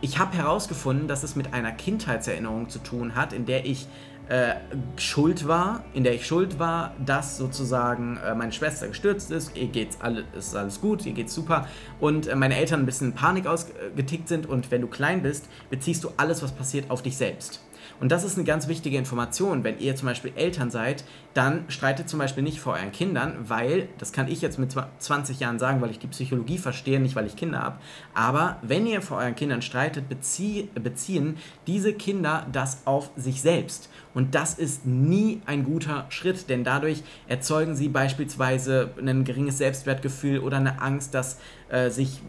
Ich 0.00 0.18
habe 0.18 0.34
herausgefunden, 0.34 1.08
dass 1.08 1.22
es 1.22 1.36
mit 1.36 1.52
einer 1.52 1.72
Kindheitserinnerung 1.72 2.70
zu 2.70 2.78
tun 2.78 3.14
hat, 3.14 3.34
in 3.34 3.44
der 3.44 3.66
ich 3.66 3.86
äh, 4.30 4.54
schuld 4.96 5.48
war, 5.48 5.82
in 5.92 6.04
der 6.04 6.14
ich 6.14 6.24
schuld 6.24 6.60
war, 6.60 6.94
dass 7.04 7.36
sozusagen 7.36 8.16
äh, 8.18 8.32
meine 8.32 8.52
Schwester 8.52 8.86
gestürzt 8.86 9.32
ist, 9.32 9.56
ihr 9.56 9.66
geht's 9.66 10.00
alles, 10.00 10.24
ist 10.38 10.54
alles 10.54 10.80
gut, 10.80 11.04
ihr 11.04 11.12
geht's 11.12 11.34
super 11.34 11.66
und 11.98 12.28
äh, 12.28 12.36
meine 12.36 12.56
Eltern 12.56 12.80
ein 12.80 12.86
bisschen 12.86 13.08
in 13.08 13.14
Panik 13.14 13.48
ausgetickt 13.48 14.28
sind 14.28 14.46
und 14.46 14.70
wenn 14.70 14.82
du 14.82 14.86
klein 14.86 15.22
bist, 15.22 15.48
beziehst 15.68 16.04
du 16.04 16.10
alles, 16.16 16.44
was 16.44 16.52
passiert, 16.52 16.92
auf 16.92 17.02
dich 17.02 17.16
selbst. 17.16 17.60
Und 17.98 18.12
das 18.12 18.22
ist 18.22 18.36
eine 18.36 18.44
ganz 18.44 18.68
wichtige 18.68 18.96
Information. 18.96 19.64
Wenn 19.64 19.78
ihr 19.78 19.96
zum 19.96 20.06
Beispiel 20.06 20.32
Eltern 20.36 20.70
seid, 20.70 21.04
dann 21.34 21.64
streitet 21.68 22.08
zum 22.08 22.18
Beispiel 22.18 22.42
nicht 22.42 22.60
vor 22.60 22.74
euren 22.74 22.92
Kindern, 22.92 23.36
weil, 23.48 23.88
das 23.98 24.12
kann 24.12 24.28
ich 24.28 24.40
jetzt 24.40 24.58
mit 24.58 24.74
20 24.98 25.38
Jahren 25.40 25.58
sagen, 25.58 25.80
weil 25.80 25.90
ich 25.90 25.98
die 25.98 26.08
Psychologie 26.08 26.58
verstehe, 26.58 26.98
nicht 26.98 27.14
weil 27.14 27.26
ich 27.26 27.36
Kinder 27.36 27.60
habe, 27.60 27.78
aber 28.14 28.58
wenn 28.62 28.86
ihr 28.86 29.00
vor 29.00 29.18
euren 29.18 29.36
Kindern 29.36 29.62
streitet, 29.62 30.08
bezie 30.08 30.68
beziehen 30.74 31.36
diese 31.66 31.92
Kinder 31.92 32.46
das 32.52 32.86
auf 32.86 33.10
sich 33.16 33.42
selbst. 33.42 33.90
Und 34.12 34.34
das 34.34 34.54
ist 34.54 34.86
nie 34.86 35.40
ein 35.46 35.64
guter 35.64 36.06
Schritt, 36.08 36.48
denn 36.48 36.64
dadurch 36.64 37.02
erzeugen 37.28 37.76
sie 37.76 37.88
beispielsweise 37.88 38.90
ein 38.98 39.24
geringes 39.24 39.58
Selbstwertgefühl 39.58 40.40
oder 40.40 40.56
eine 40.56 40.82
Angst, 40.82 41.14
dass 41.14 41.38
äh, 41.68 41.90
sich 41.90 42.20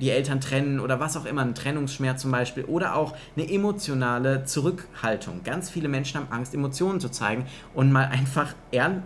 die 0.00 0.10
Eltern 0.10 0.40
trennen 0.40 0.80
oder 0.80 0.98
was 0.98 1.16
auch 1.16 1.26
immer, 1.26 1.42
ein 1.42 1.54
Trennungsschmerz 1.54 2.22
zum 2.22 2.30
Beispiel 2.30 2.64
oder 2.64 2.96
auch 2.96 3.14
eine 3.36 3.50
emotionale 3.50 4.44
Zurückhaltung. 4.44 5.42
Ganz 5.44 5.70
viele 5.70 5.88
Menschen 5.88 6.20
haben 6.20 6.32
Angst, 6.32 6.54
Emotionen 6.54 7.00
zu 7.00 7.10
zeigen 7.10 7.44
und 7.74 7.92
mal 7.92 8.06
einfach 8.06 8.49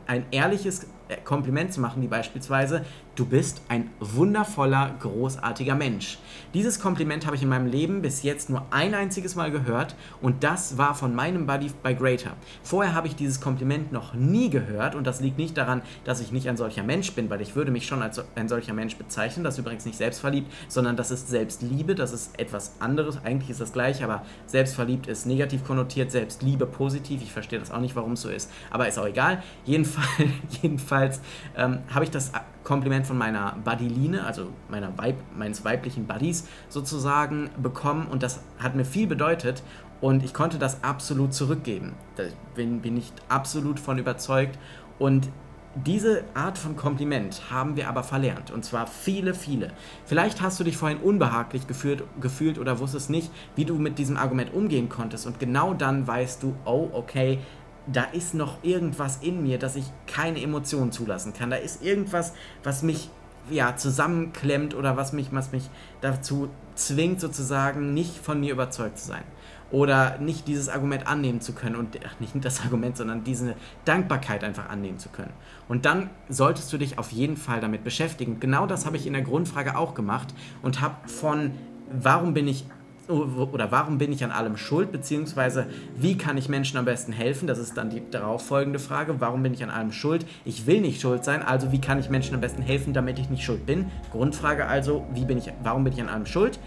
ein 0.07 0.27
ehrliches 0.31 0.87
Kompliment 1.25 1.73
zu 1.73 1.81
machen, 1.81 2.03
wie 2.03 2.09
beispielsweise, 2.09 2.85
du 3.17 3.27
bist 3.27 3.63
ein 3.69 3.91
wundervoller, 4.01 4.95
großartiger 5.01 5.75
Mensch. 5.75 6.19
Dieses 6.53 6.81
Kompliment 6.81 7.27
habe 7.27 7.37
ich 7.37 7.43
in 7.43 7.49
meinem 7.49 7.67
Leben 7.67 8.03
bis 8.03 8.23
jetzt 8.23 8.51
nur 8.51 8.67
ein 8.71 8.95
einziges 8.95 9.35
Mal 9.35 9.51
gehört 9.51 9.95
und 10.21 10.45
das 10.45 10.79
war 10.79 10.95
von 10.95 11.15
meinem 11.15 11.47
Buddy 11.47 11.71
bei 11.83 11.95
Greater. 11.95 12.33
Vorher 12.63 12.95
habe 12.95 13.07
ich 13.07 13.17
dieses 13.17 13.41
Kompliment 13.41 13.93
noch 13.93 14.15
nie 14.15 14.51
gehört 14.51 14.95
und 14.95 15.07
das 15.07 15.21
liegt 15.21 15.39
nicht 15.39 15.57
daran, 15.57 15.83
dass 16.05 16.21
ich 16.21 16.33
nicht 16.33 16.49
ein 16.49 16.57
solcher 16.57 16.83
Mensch 16.83 17.13
bin, 17.13 17.31
weil 17.31 17.41
ich 17.41 17.57
würde 17.57 17.71
mich 17.71 17.87
schon 17.87 18.03
als 18.03 18.23
ein 18.35 18.49
solcher 18.49 18.75
Mensch 18.75 18.97
bezeichnen. 18.97 19.45
Das 19.45 19.55
ist 19.55 19.61
übrigens 19.61 19.85
nicht 19.85 19.99
selbstverliebt, 19.99 20.53
sondern 20.69 20.97
das 20.97 21.11
ist 21.11 21.29
Selbstliebe, 21.29 21.95
das 21.95 22.13
ist 22.13 22.39
etwas 22.39 22.75
anderes. 22.81 23.19
Eigentlich 23.25 23.51
ist 23.51 23.61
das 23.61 23.73
gleich, 23.73 24.03
aber 24.03 24.25
selbstverliebt 24.47 25.07
ist 25.07 25.27
negativ 25.27 25.65
konnotiert, 25.65 26.11
Selbstliebe 26.11 26.67
positiv. 26.67 27.23
Ich 27.23 27.33
verstehe 27.33 27.59
das 27.59 27.71
auch 27.71 27.81
nicht, 27.81 27.97
warum 27.97 28.13
es 28.13 28.23
so 28.23 28.29
ist, 28.29 28.51
aber 28.71 28.89
ist 28.89 28.99
auch 28.99 29.07
egal. 29.07 29.43
Jedenfalls, 29.65 30.31
jedenfalls 30.63 31.21
ähm, 31.57 31.79
habe 31.93 32.05
ich 32.05 32.11
das 32.11 32.33
Kompliment 32.65 33.07
von 33.07 33.17
meiner 33.17 33.57
Buddyline, 33.65 34.25
also 34.25 34.49
meiner 34.69 34.97
Weib, 34.99 35.17
meines 35.37 35.65
weiblichen 35.65 36.07
Buddies 36.07 36.49
sozusagen 36.69 37.51
bekommen 37.63 38.09
und 38.09 38.23
das 38.23 38.41
hat 38.59 38.75
mir 38.75 38.85
viel 38.85 39.07
bedeutet 39.07 39.63
und 40.01 40.25
ich 40.25 40.35
konnte 40.35 40.59
das 40.59 40.83
absolut 40.83 41.35
zurückgeben. 41.35 41.93
Da 42.17 42.25
bin, 42.55 42.81
bin 42.81 42.97
ich 42.97 43.13
absolut 43.29 43.79
von 43.79 43.99
überzeugt 43.99 44.59
und 44.99 45.29
diese 45.75 46.23
Art 46.35 46.57
von 46.57 46.77
Kompliment 46.77 47.51
haben 47.51 47.77
wir 47.77 47.89
aber 47.89 48.05
verlernt. 48.05 48.53
Und 48.53 48.65
zwar 48.65 48.87
viele, 48.87 49.35
viele. 49.35 49.73
Vielleicht 50.05 50.41
hast 50.41 50.61
du 50.61 50.65
dich 50.65 50.77
vorhin 50.77 50.99
unbehaglich 50.99 51.67
gefühlt, 51.67 52.05
gefühlt 52.21 52.59
oder 52.59 52.79
wusstest 52.79 53.11
nicht, 53.11 53.31
wie 53.57 53.65
du 53.65 53.77
mit 53.77 53.99
diesem 53.99 54.17
Argument 54.17 54.55
umgehen 54.55 54.89
konntest. 54.89 55.27
Und 55.27 55.41
genau 55.41 55.75
dann 55.75 56.07
weißt 56.07 56.43
du, 56.45 56.55
oh, 56.65 56.91
okay, 56.93 57.41
da 57.87 58.05
ist 58.05 58.35
noch 58.35 58.63
irgendwas 58.63 59.19
in 59.21 59.43
mir, 59.43 59.59
dass 59.59 59.77
ich 59.77 59.85
keine 60.07 60.41
Emotionen 60.41 60.93
zulassen 60.93 61.35
kann. 61.35 61.51
Da 61.51 61.57
ist 61.57 61.83
irgendwas, 61.83 62.33
was 62.63 62.83
mich 62.83 63.11
ja, 63.51 63.77
zusammenklemmt 63.77 64.75
oder 64.75 64.97
was 64.97 65.13
mich, 65.13 65.29
was 65.33 65.53
mich 65.53 65.69
dazu 66.01 66.49
zwingt, 66.75 67.21
sozusagen 67.21 67.93
nicht 67.93 68.17
von 68.17 68.41
mir 68.41 68.53
überzeugt 68.53 68.99
zu 68.99 69.09
sein. 69.09 69.25
Oder 69.71 70.19
nicht 70.19 70.47
dieses 70.47 70.69
Argument 70.69 71.07
annehmen 71.07 71.41
zu 71.41 71.53
können 71.53 71.75
und 71.77 71.99
ach, 72.07 72.21
nicht 72.21 72.33
das 72.45 72.61
Argument, 72.61 72.97
sondern 72.97 73.25
diese 73.25 73.55
Dankbarkeit 73.85 74.45
einfach 74.45 74.69
annehmen 74.69 74.99
zu 74.99 75.09
können. 75.09 75.33
Und 75.69 75.85
dann 75.85 76.11
solltest 76.29 76.73
du 76.73 76.79
dich 76.79 76.99
auf 76.99 77.11
jeden 77.11 77.37
Fall 77.37 77.61
damit 77.61 77.83
beschäftigen. 77.83 78.39
Genau 78.41 78.67
das 78.67 78.87
habe 78.87 78.97
ich 78.97 79.07
in 79.07 79.15
der 79.15 79.23
Grundfrage 79.23 79.77
auch 79.77 79.95
gemacht 79.95 80.33
und 80.63 80.81
habe 80.81 81.09
von 81.09 81.53
warum 81.91 82.35
bin 82.35 82.47
ich 82.47 82.67
oder 83.09 83.71
warum 83.71 83.99
bin 83.99 84.13
ich 84.13 84.25
an 84.25 84.31
allem 84.31 84.57
schuld, 84.57 84.93
beziehungsweise 84.93 85.67
wie 85.97 86.17
kann 86.17 86.37
ich 86.37 86.49
Menschen 86.49 86.79
am 86.79 86.85
besten 86.85 87.13
helfen? 87.13 87.47
Das 87.47 87.59
ist 87.59 87.77
dann 87.77 87.91
die 87.91 88.03
darauffolgende 88.11 88.79
Frage. 88.79 89.21
Warum 89.21 89.43
bin 89.43 89.53
ich 89.53 89.63
an 89.63 89.71
allem 89.71 89.93
schuld? 89.93 90.27
Ich 90.45 90.67
will 90.67 90.81
nicht 90.81 91.01
schuld 91.01 91.25
sein, 91.25 91.43
also 91.43 91.73
wie 91.73 91.81
kann 91.81 91.99
ich 91.99 92.11
Menschen 92.11 92.35
am 92.35 92.41
besten 92.41 92.63
helfen, 92.63 92.95
damit 92.95 93.19
ich 93.19 93.31
nicht 93.31 93.45
schuld 93.45 93.67
bin? 93.67 93.91
Grundfrage 94.11 94.67
also, 94.67 95.05
wie 95.13 95.25
bin 95.25 95.39
ich, 95.39 95.53
warum 95.63 95.85
bin 95.85 95.93
ich 95.93 96.01
an 96.01 96.09
allem 96.09 96.27
schuld? 96.27 96.59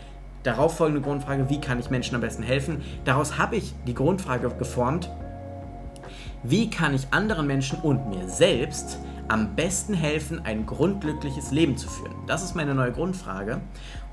Darauffolgende 0.44 1.01
Grundfrage, 1.01 1.50
wie 1.50 1.60
kann 1.60 1.79
ich 1.79 1.89
Menschen 1.89 2.15
am 2.15 2.22
besten 2.22 2.44
helfen? 2.44 2.82
Daraus 3.03 3.38
habe 3.38 3.56
ich 3.56 3.74
die 3.86 3.94
Grundfrage 3.94 4.50
geformt, 4.50 5.10
wie 6.44 6.70
kann 6.70 6.94
ich 6.94 7.08
anderen 7.12 7.48
Menschen 7.48 7.79
und 7.79 8.10
mir 8.10 8.29
selbst 8.29 9.00
am 9.27 9.56
besten 9.56 9.94
helfen, 9.94 10.46
ein 10.46 10.65
grundglückliches 10.65 11.51
Leben 11.51 11.77
zu 11.77 11.89
führen? 11.89 12.13
Das 12.27 12.44
ist 12.44 12.56
meine 12.56 12.75
neue 12.75 12.91
Grundfrage. 12.91 13.60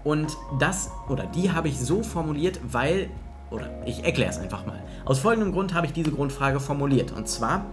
Und 0.04 0.36
das 0.58 0.90
oder 1.08 1.24
die 1.24 1.50
habe 1.50 1.68
ich 1.68 1.80
so 1.80 2.02
formuliert, 2.02 2.60
weil, 2.62 3.10
oder 3.50 3.70
ich 3.86 4.04
erkläre 4.04 4.30
es 4.30 4.38
einfach 4.38 4.66
mal. 4.66 4.82
Aus 5.04 5.18
folgendem 5.18 5.52
Grund 5.52 5.74
habe 5.74 5.86
ich 5.86 5.92
diese 5.92 6.12
Grundfrage 6.12 6.60
formuliert. 6.60 7.12
Und 7.12 7.26
zwar, 7.26 7.64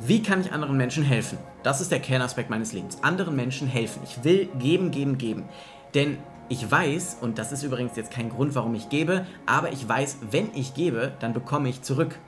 wie 0.00 0.22
kann 0.22 0.40
ich 0.40 0.52
anderen 0.52 0.76
Menschen 0.76 1.04
helfen? 1.04 1.38
Das 1.62 1.80
ist 1.80 1.92
der 1.92 2.00
Kernaspekt 2.00 2.50
meines 2.50 2.72
Lebens. 2.72 2.98
Anderen 3.02 3.36
Menschen 3.36 3.68
helfen. 3.68 4.02
Ich 4.04 4.24
will 4.24 4.48
geben, 4.58 4.90
geben, 4.90 5.16
geben. 5.16 5.44
Denn 5.94 6.18
ich 6.48 6.70
weiß, 6.70 7.18
und 7.20 7.38
das 7.38 7.52
ist 7.52 7.62
übrigens 7.62 7.96
jetzt 7.96 8.10
kein 8.10 8.28
Grund, 8.28 8.54
warum 8.54 8.74
ich 8.74 8.88
gebe, 8.88 9.26
aber 9.46 9.72
ich 9.72 9.88
weiß, 9.88 10.18
wenn 10.30 10.50
ich 10.54 10.74
gebe, 10.74 11.12
dann 11.20 11.32
bekomme 11.32 11.68
ich 11.68 11.82
zurück. 11.82 12.18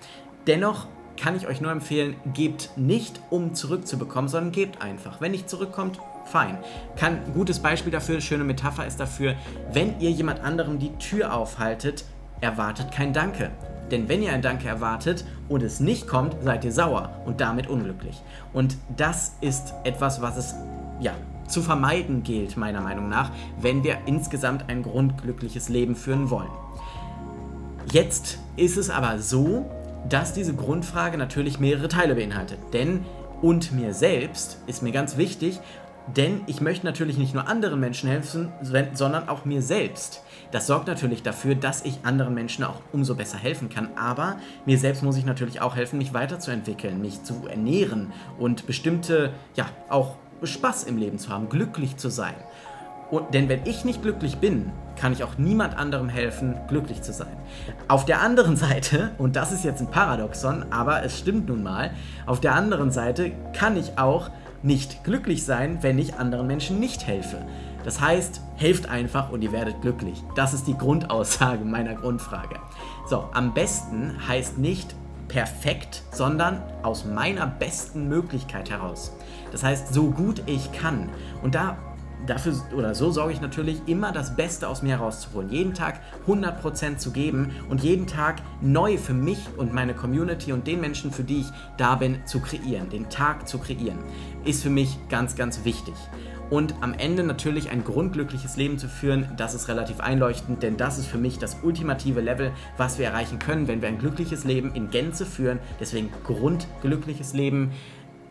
Dennoch 0.46 0.86
kann 1.16 1.36
ich 1.36 1.46
euch 1.46 1.60
nur 1.60 1.70
empfehlen, 1.70 2.14
gebt 2.32 2.70
nicht, 2.76 3.20
um 3.30 3.54
zurückzubekommen, 3.54 4.28
sondern 4.28 4.52
gebt 4.52 4.80
einfach. 4.80 5.20
Wenn 5.20 5.32
nicht 5.32 5.50
zurückkommt, 5.50 5.98
fein. 6.26 6.58
Kann 6.96 7.18
gutes 7.34 7.60
Beispiel 7.60 7.92
dafür, 7.92 8.20
schöne 8.20 8.44
Metapher 8.44 8.86
ist 8.86 9.00
dafür, 9.00 9.34
wenn 9.72 10.00
ihr 10.00 10.10
jemand 10.10 10.40
anderem 10.40 10.78
die 10.78 10.94
Tür 10.98 11.34
aufhaltet, 11.34 12.04
erwartet 12.40 12.92
kein 12.92 13.12
Danke. 13.12 13.50
Denn 13.90 14.08
wenn 14.08 14.22
ihr 14.22 14.32
ein 14.32 14.42
Danke 14.42 14.68
erwartet 14.68 15.24
und 15.48 15.62
es 15.62 15.80
nicht 15.80 16.08
kommt, 16.08 16.36
seid 16.42 16.64
ihr 16.64 16.72
sauer 16.72 17.10
und 17.24 17.40
damit 17.40 17.68
unglücklich. 17.68 18.20
Und 18.52 18.76
das 18.96 19.36
ist 19.40 19.74
etwas, 19.84 20.20
was 20.20 20.36
es 20.36 20.54
ja 21.00 21.12
zu 21.46 21.62
vermeiden 21.62 22.24
gilt, 22.24 22.56
meiner 22.56 22.80
Meinung 22.80 23.08
nach, 23.08 23.30
wenn 23.60 23.84
wir 23.84 23.98
insgesamt 24.06 24.68
ein 24.68 24.82
grundglückliches 24.82 25.68
Leben 25.68 25.94
führen 25.94 26.30
wollen. 26.30 26.50
Jetzt 27.92 28.38
ist 28.56 28.76
es 28.76 28.90
aber 28.90 29.20
so, 29.20 29.70
dass 30.08 30.32
diese 30.32 30.54
Grundfrage 30.54 31.16
natürlich 31.16 31.60
mehrere 31.60 31.88
Teile 31.88 32.16
beinhaltet. 32.16 32.58
Denn 32.72 33.04
und 33.42 33.72
mir 33.72 33.92
selbst 33.92 34.58
ist 34.66 34.82
mir 34.82 34.92
ganz 34.92 35.16
wichtig 35.16 35.60
denn 36.14 36.42
ich 36.46 36.60
möchte 36.60 36.86
natürlich 36.86 37.18
nicht 37.18 37.34
nur 37.34 37.48
anderen 37.48 37.80
Menschen 37.80 38.08
helfen, 38.08 38.52
sondern 38.94 39.28
auch 39.28 39.44
mir 39.44 39.62
selbst. 39.62 40.22
Das 40.52 40.66
sorgt 40.66 40.86
natürlich 40.86 41.22
dafür, 41.22 41.54
dass 41.54 41.84
ich 41.84 42.00
anderen 42.04 42.34
Menschen 42.34 42.64
auch 42.64 42.80
umso 42.92 43.14
besser 43.14 43.38
helfen 43.38 43.68
kann. 43.68 43.88
Aber 43.96 44.36
mir 44.64 44.78
selbst 44.78 45.02
muss 45.02 45.16
ich 45.16 45.24
natürlich 45.24 45.60
auch 45.60 45.74
helfen, 45.74 45.98
mich 45.98 46.14
weiterzuentwickeln, 46.14 47.00
mich 47.00 47.24
zu 47.24 47.46
ernähren 47.48 48.12
und 48.38 48.66
bestimmte, 48.66 49.32
ja, 49.54 49.66
auch 49.88 50.16
Spaß 50.42 50.84
im 50.84 50.96
Leben 50.96 51.18
zu 51.18 51.30
haben, 51.30 51.48
glücklich 51.48 51.96
zu 51.96 52.08
sein. 52.08 52.34
Und, 53.10 53.34
denn 53.34 53.48
wenn 53.48 53.64
ich 53.66 53.84
nicht 53.84 54.02
glücklich 54.02 54.38
bin, 54.38 54.72
kann 54.96 55.12
ich 55.12 55.22
auch 55.22 55.38
niemand 55.38 55.76
anderem 55.76 56.08
helfen, 56.08 56.56
glücklich 56.68 57.02
zu 57.02 57.12
sein. 57.12 57.36
Auf 57.88 58.04
der 58.04 58.20
anderen 58.20 58.56
Seite, 58.56 59.12
und 59.18 59.36
das 59.36 59.52
ist 59.52 59.64
jetzt 59.64 59.80
ein 59.80 59.90
Paradoxon, 59.90 60.66
aber 60.70 61.02
es 61.04 61.18
stimmt 61.18 61.48
nun 61.48 61.62
mal, 61.62 61.90
auf 62.26 62.40
der 62.40 62.54
anderen 62.54 62.90
Seite 62.90 63.32
kann 63.52 63.76
ich 63.76 63.98
auch 63.98 64.30
nicht 64.66 65.04
glücklich 65.04 65.44
sein, 65.44 65.78
wenn 65.82 65.98
ich 65.98 66.16
anderen 66.16 66.46
Menschen 66.46 66.80
nicht 66.80 67.06
helfe. 67.06 67.38
Das 67.84 68.00
heißt, 68.00 68.40
helft 68.56 68.88
einfach 68.88 69.30
und 69.30 69.42
ihr 69.42 69.52
werdet 69.52 69.80
glücklich. 69.80 70.22
Das 70.34 70.52
ist 70.52 70.66
die 70.66 70.76
Grundaussage 70.76 71.64
meiner 71.64 71.94
Grundfrage. 71.94 72.56
So, 73.08 73.28
am 73.32 73.54
besten 73.54 74.14
heißt 74.26 74.58
nicht 74.58 74.94
perfekt, 75.28 76.02
sondern 76.10 76.62
aus 76.82 77.04
meiner 77.04 77.46
besten 77.46 78.08
Möglichkeit 78.08 78.70
heraus. 78.70 79.16
Das 79.52 79.62
heißt, 79.62 79.94
so 79.94 80.10
gut 80.10 80.42
ich 80.46 80.72
kann. 80.72 81.08
Und 81.42 81.54
da 81.54 81.78
dafür 82.26 82.54
oder 82.74 82.94
so 82.94 83.10
sorge 83.10 83.32
ich 83.32 83.40
natürlich 83.40 83.80
immer 83.86 84.12
das 84.12 84.36
Beste 84.36 84.68
aus 84.68 84.82
mir 84.82 84.98
herauszuholen. 84.98 85.50
Jeden 85.50 85.74
Tag 85.74 86.00
100% 86.26 86.98
zu 86.98 87.10
geben 87.12 87.52
und 87.68 87.82
jeden 87.82 88.06
Tag 88.06 88.42
neu 88.60 88.98
für 88.98 89.14
mich 89.14 89.38
und 89.56 89.72
meine 89.72 89.94
Community 89.94 90.52
und 90.52 90.66
den 90.66 90.80
Menschen, 90.80 91.12
für 91.12 91.24
die 91.24 91.40
ich 91.40 91.50
da 91.76 91.94
bin, 91.94 92.18
zu 92.26 92.40
kreieren. 92.40 92.88
Den 92.90 93.08
Tag 93.08 93.48
zu 93.48 93.58
kreieren. 93.58 93.98
Ist 94.44 94.62
für 94.62 94.70
mich 94.70 94.98
ganz, 95.08 95.36
ganz 95.36 95.64
wichtig. 95.64 95.94
Und 96.48 96.74
am 96.80 96.94
Ende 96.94 97.24
natürlich 97.24 97.70
ein 97.70 97.82
grundglückliches 97.82 98.56
Leben 98.56 98.78
zu 98.78 98.88
führen, 98.88 99.28
das 99.36 99.54
ist 99.54 99.66
relativ 99.66 99.98
einleuchtend, 99.98 100.62
denn 100.62 100.76
das 100.76 100.96
ist 100.96 101.06
für 101.06 101.18
mich 101.18 101.38
das 101.38 101.56
ultimative 101.64 102.20
Level, 102.20 102.52
was 102.76 102.98
wir 102.98 103.06
erreichen 103.06 103.40
können, 103.40 103.66
wenn 103.66 103.82
wir 103.82 103.88
ein 103.88 103.98
glückliches 103.98 104.44
Leben 104.44 104.72
in 104.74 104.90
Gänze 104.90 105.26
führen. 105.26 105.58
Deswegen 105.80 106.10
grundglückliches 106.24 107.32
Leben. 107.32 107.72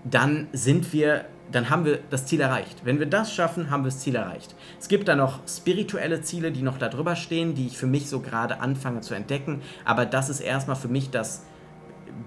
Dann 0.06 0.48
sind 0.54 0.94
wir 0.94 1.26
dann 1.52 1.70
haben 1.70 1.86
wir 1.86 2.00
das 2.10 2.26
Ziel 2.26 2.42
erreicht. 2.42 2.82
Wenn 2.84 3.00
wir 3.00 3.06
das 3.06 3.34
schaffen, 3.34 3.70
haben 3.70 3.84
wir 3.84 3.92
das 3.92 4.00
Ziel 4.00 4.16
erreicht. 4.16 4.56
Es 4.80 4.88
gibt 4.88 5.08
da 5.08 5.16
noch 5.16 5.48
spirituelle 5.48 6.22
Ziele, 6.22 6.52
die 6.52 6.62
noch 6.62 6.78
darüber 6.78 7.16
stehen, 7.16 7.54
die 7.54 7.68
ich 7.68 7.78
für 7.78 7.88
mich 7.88 8.10
so 8.10 8.20
gerade 8.20 8.60
anfange 8.60 9.02
zu 9.02 9.14
entdecken. 9.14 9.62
Aber 9.84 10.06
das 10.06 10.30
ist 10.30 10.40
erstmal 10.40 10.76
für 10.76 10.88
mich 10.88 11.12
das, 11.12 11.44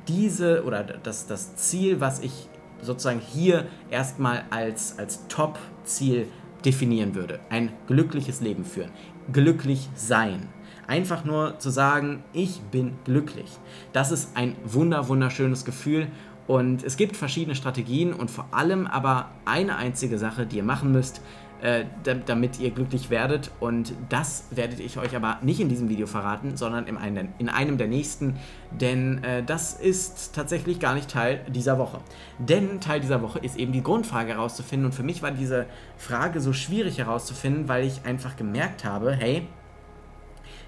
diese 0.07 0.65
oder 0.65 0.85
das, 0.85 1.27
das 1.27 1.57
Ziel, 1.57 2.01
was 2.01 2.21
ich 2.21 2.49
sozusagen 2.81 3.21
hier 3.21 3.67
erstmal 3.91 4.45
als, 4.51 4.99
als 4.99 5.27
Top-Ziel 5.29 6.29
definieren 6.65 7.15
würde. 7.15 7.41
Ein 7.51 7.73
glückliches 7.87 8.41
Leben 8.41 8.65
führen. 8.65 8.91
Glücklich 9.33 9.89
sein. 9.95 10.49
Einfach 10.87 11.25
nur 11.25 11.59
zu 11.59 11.71
sagen, 11.71 12.25
ich 12.33 12.61
bin 12.63 12.95
glücklich. 13.05 13.51
Das 13.93 14.11
ist 14.11 14.37
ein 14.37 14.57
wunder, 14.65 15.09
wunderschönes 15.09 15.65
Gefühl 15.65 16.07
und 16.49 16.83
es 16.83 16.97
gibt 16.97 17.15
verschiedene 17.15 17.55
Strategien 17.55 18.15
und 18.15 18.31
vor 18.31 18.49
allem 18.53 18.87
aber 18.87 19.29
eine 19.45 19.77
einzige 19.77 20.19
Sache, 20.19 20.47
die 20.47 20.57
ihr 20.57 20.65
machen 20.65 20.91
müsst, 20.91 21.21
äh, 21.61 21.85
damit 22.25 22.59
ihr 22.59 22.71
glücklich 22.71 23.11
werdet. 23.11 23.51
Und 23.61 23.93
das 24.09 24.45
werdet 24.51 24.81
ich 24.81 24.97
euch 24.97 25.15
aber 25.15 25.37
nicht 25.43 25.61
in 25.61 25.69
diesem 25.69 25.91
Video 25.91 26.07
verraten, 26.07 26.57
sondern 26.57 26.87
in 26.87 26.97
einem, 26.97 27.29
in 27.37 27.51
einem 27.51 27.77
der 27.77 27.89
nächsten. 27.89 28.37
Denn 28.71 29.23
äh, 29.25 29.43
das 29.43 29.75
ist 29.75 30.35
tatsächlich 30.35 30.81
gar 30.81 30.95
nicht 30.95 31.11
Teil 31.11 31.45
dieser 31.49 31.79
Woche. 31.79 31.99
Denn 32.39 32.81
Teil 32.81 33.01
dieser 33.01 33.21
Woche 33.21 33.41
ist 33.41 33.59
eben 33.59 33.73
die 33.73 33.83
Grundfrage 33.83 34.33
herauszufinden. 34.33 34.87
Und 34.87 34.95
für 34.95 35.03
mich 35.03 35.21
war 35.21 35.33
diese 35.33 35.67
Frage 35.99 36.41
so 36.41 36.55
schwierig 36.55 36.97
herauszufinden, 36.97 37.69
weil 37.69 37.85
ich 37.85 38.07
einfach 38.07 38.37
gemerkt 38.37 38.87
habe, 38.87 39.13
hey, 39.13 39.47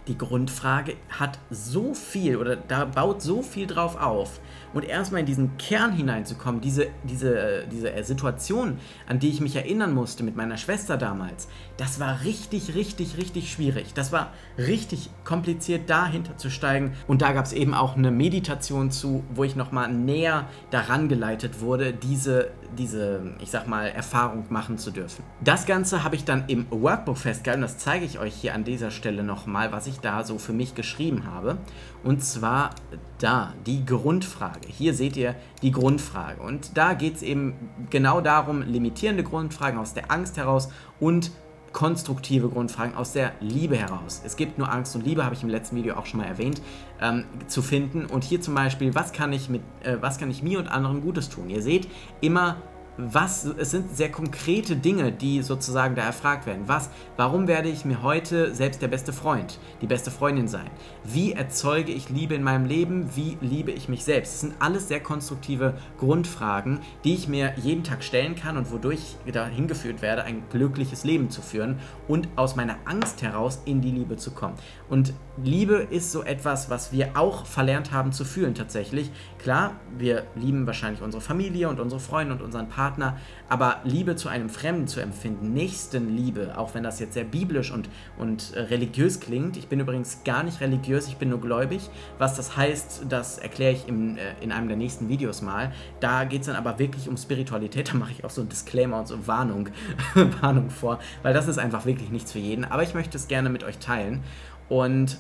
die 0.09 0.19
Grundfrage 0.19 0.97
hat 1.09 1.39
so 1.51 1.95
viel 1.95 2.37
oder 2.37 2.57
da 2.57 2.85
baut 2.85 3.23
so 3.23 3.43
viel 3.43 3.67
drauf 3.67 4.01
auf, 4.01 4.41
und 4.73 4.85
erstmal 4.85 5.21
in 5.21 5.27
diesen 5.27 5.57
Kern 5.57 5.93
hineinzukommen, 5.93 6.61
diese, 6.61 6.89
diese, 7.05 7.67
diese 7.71 8.05
Situation, 8.05 8.79
an 9.07 9.19
die 9.19 9.29
ich 9.29 9.41
mich 9.41 9.57
erinnern 9.57 9.95
musste 9.95 10.23
mit 10.23 10.37
meiner 10.37 10.57
Schwester 10.57 10.97
damals, 10.97 11.49
das 11.77 11.99
war 11.99 12.23
richtig, 12.25 12.75
richtig, 12.75 13.17
richtig 13.17 13.51
schwierig. 13.53 13.95
Das 13.95 14.13
war 14.13 14.33
richtig 14.59 15.11
kompliziert, 15.25 15.89
dahinter 15.91 16.37
zu 16.37 16.51
steigen. 16.51 16.93
Und 17.09 17.23
da 17.23 17.33
gab 17.33 17.47
es 17.47 17.53
eben 17.53 17.75
auch 17.75 17.97
eine 17.97 18.11
Meditation 18.11 18.91
zu, 18.91 19.25
wo 19.35 19.45
ich 19.45 19.57
nochmal 19.57 19.93
näher 19.93 20.47
daran 20.71 21.09
geleitet 21.09 21.61
wurde, 21.61 21.93
diese, 21.93 22.51
diese, 22.77 23.35
ich 23.41 23.51
sag 23.51 23.67
mal, 23.67 23.87
Erfahrung 23.87 24.47
machen 24.51 24.79
zu 24.79 24.91
dürfen. 24.91 25.25
Das 25.43 25.67
Ganze 25.67 26.05
habe 26.05 26.17
ich 26.17 26.25
dann 26.25 26.45
im 26.49 26.67
Workbook 26.71 27.19
festgehalten. 27.19 27.63
Das 27.63 27.79
zeige 27.79 28.05
ich 28.05 28.19
euch 28.19 28.35
hier 28.35 28.55
an 28.55 28.65
dieser 28.65 28.91
Stelle 28.91 29.23
nochmal, 29.23 29.73
was 29.73 29.87
ich 29.87 30.01
da 30.01 30.25
so 30.25 30.39
für 30.39 30.53
mich 30.53 30.75
geschrieben 30.75 31.25
habe. 31.27 31.59
Und 32.05 32.23
zwar 32.23 32.71
da, 33.19 33.53
die 33.67 33.85
Grundfrage. 33.85 34.60
Hier 34.67 34.95
seht 34.95 35.17
ihr 35.17 35.35
die 35.63 35.71
Grundfrage. 35.71 36.43
Und 36.43 36.77
da 36.77 36.95
geht 36.95 37.17
es 37.17 37.23
eben 37.23 37.55
genau 37.91 38.21
darum, 38.21 38.63
limitierende 38.63 39.23
Grundfragen 39.23 39.79
aus 39.79 39.95
der 39.95 40.11
Angst 40.11 40.37
heraus 40.37 40.71
und 40.99 41.31
konstruktive 41.73 42.49
Grundfragen 42.49 42.95
aus 42.95 43.13
der 43.13 43.33
Liebe 43.41 43.77
heraus. 43.77 44.23
Es 44.25 44.37
gibt 44.37 44.59
nur 44.59 44.73
Angst 44.73 44.95
und 44.97 45.05
Liebe, 45.05 45.25
habe 45.25 45.35
ich 45.35 45.43
im 45.43 45.49
letzten 45.49 45.77
Video 45.77 45.95
auch 45.95 46.07
schon 46.07 46.19
mal 46.21 46.27
erwähnt, 46.27 46.61
ähm, 47.01 47.25
zu 47.47 47.63
finden. 47.63 48.07
Und 48.07 48.25
hier 48.25 48.41
zum 48.41 48.55
Beispiel, 48.55 48.95
was 48.95 49.13
kann 49.13 49.33
ich 49.33 49.49
mit, 49.49 49.63
äh, 49.85 49.97
was 50.01 50.19
kann 50.19 50.31
ich 50.31 50.43
mir 50.43 50.59
und 50.59 50.69
anderen 50.69 51.01
Gutes 51.01 51.29
tun? 51.29 51.49
Ihr 51.49 51.63
seht 51.63 51.89
immer 52.21 52.57
was, 53.09 53.45
es 53.45 53.71
sind 53.71 53.97
sehr 53.97 54.11
konkrete 54.11 54.77
Dinge, 54.77 55.13
die 55.13 55.43
sozusagen 55.43 55.95
da 55.95 56.03
erfragt 56.03 56.47
werden. 56.47 56.65
Was, 56.67 56.91
warum 57.17 57.49
werde 57.49 57.69
ich 57.69 57.85
mir 57.85 58.03
heute 58.03 58.55
selbst 58.55 58.83
der 58.83 58.89
beste 58.89 59.13
Freund, 59.13 59.59
die 59.81 59.87
beste 59.87 60.11
Freundin 60.11 60.49
sein? 60.49 60.71
Wie 61.05 61.33
erzeuge 61.33 61.93
ich 61.93 62.11
Liebe 62.11 62.35
in 62.35 62.43
meinem 62.43 62.67
Leben? 62.67 63.11
Wie 63.15 63.39
liebe 63.41 63.71
ich 63.71 63.89
mich 63.89 64.05
selbst? 64.05 64.35
Das 64.35 64.41
sind 64.41 64.55
alles 64.59 64.89
sehr 64.89 65.01
konstruktive 65.01 65.75
Grundfragen, 65.99 66.81
die 67.05 67.15
ich 67.15 67.29
mir 67.29 67.55
jeden 67.57 67.85
Tag 67.85 68.05
stellen 68.05 68.35
kann 68.35 68.57
und 68.57 68.71
wodurch 68.71 69.17
ich 69.25 69.33
dahin 69.33 69.67
geführt 69.67 70.03
werde, 70.03 70.25
ein 70.25 70.43
glückliches 70.51 71.05
Leben 71.05 71.31
zu 71.31 71.43
führen 71.43 71.79
und 72.09 72.29
aus 72.37 72.57
meiner 72.57 72.77
Angst 72.85 73.23
heraus 73.23 73.63
in 73.65 73.81
die 73.81 73.91
Liebe 73.91 74.17
zu 74.17 74.33
kommen. 74.33 74.55
Und 74.89 75.15
Liebe 75.43 75.75
ist 75.75 76.13
so 76.13 76.23
etwas, 76.23 76.69
was 76.69 76.93
wir 76.93 77.17
auch 77.17 77.47
verlernt 77.47 77.93
haben 77.93 78.13
zu 78.13 78.25
fühlen 78.25 78.55
tatsächlich. 78.55 79.11
Klar, 79.43 79.77
wir 79.97 80.25
lieben 80.35 80.67
wahrscheinlich 80.67 81.01
unsere 81.01 81.23
Familie 81.23 81.71
und 81.71 81.81
unsere 81.81 81.99
Freunde 81.99 82.35
und 82.35 82.43
unseren 82.43 82.69
Partner, 82.69 83.17
aber 83.49 83.79
Liebe 83.85 84.15
zu 84.15 84.29
einem 84.29 84.51
Fremden 84.51 84.87
zu 84.87 85.01
empfinden, 85.01 85.55
Nächstenliebe, 85.55 86.59
auch 86.59 86.75
wenn 86.75 86.83
das 86.83 87.01
jetzt 87.01 87.15
sehr 87.15 87.25
biblisch 87.25 87.71
und, 87.71 87.89
und 88.19 88.53
äh, 88.53 88.61
religiös 88.61 89.19
klingt. 89.19 89.57
Ich 89.57 89.69
bin 89.69 89.81
übrigens 89.81 90.25
gar 90.25 90.43
nicht 90.43 90.61
religiös, 90.61 91.09
ich 91.09 91.17
bin 91.17 91.31
nur 91.31 91.41
gläubig. 91.41 91.89
Was 92.19 92.37
das 92.37 92.55
heißt, 92.55 93.07
das 93.09 93.39
erkläre 93.39 93.73
ich 93.73 93.89
im, 93.89 94.19
äh, 94.19 94.21
in 94.43 94.53
einem 94.53 94.69
der 94.69 94.77
nächsten 94.77 95.09
Videos 95.09 95.41
mal. 95.41 95.73
Da 96.01 96.25
geht 96.25 96.43
es 96.43 96.49
dann 96.49 96.57
aber 96.57 96.79
wirklich 96.79 97.09
um 97.09 97.17
Spiritualität, 97.17 97.89
da 97.93 97.97
mache 97.97 98.13
ich 98.13 98.25
auch 98.27 98.31
so 98.31 98.43
ein 98.43 98.49
Disclaimer 98.51 98.99
und 98.99 99.09
so 99.09 99.27
Warnung, 99.27 99.71
Warnung 100.43 100.69
vor, 100.69 100.99
weil 101.23 101.33
das 101.33 101.49
ist 101.49 101.59
einfach 101.59 101.87
wirklich 101.87 102.11
nichts 102.11 102.33
für 102.33 102.41
jeden. 102.41 102.67
Aber 102.67 102.83
ich 102.83 102.93
möchte 102.93 103.17
es 103.17 103.27
gerne 103.27 103.49
mit 103.49 103.65
euch 103.65 103.79
teilen. 103.79 104.23
Und 104.69 105.19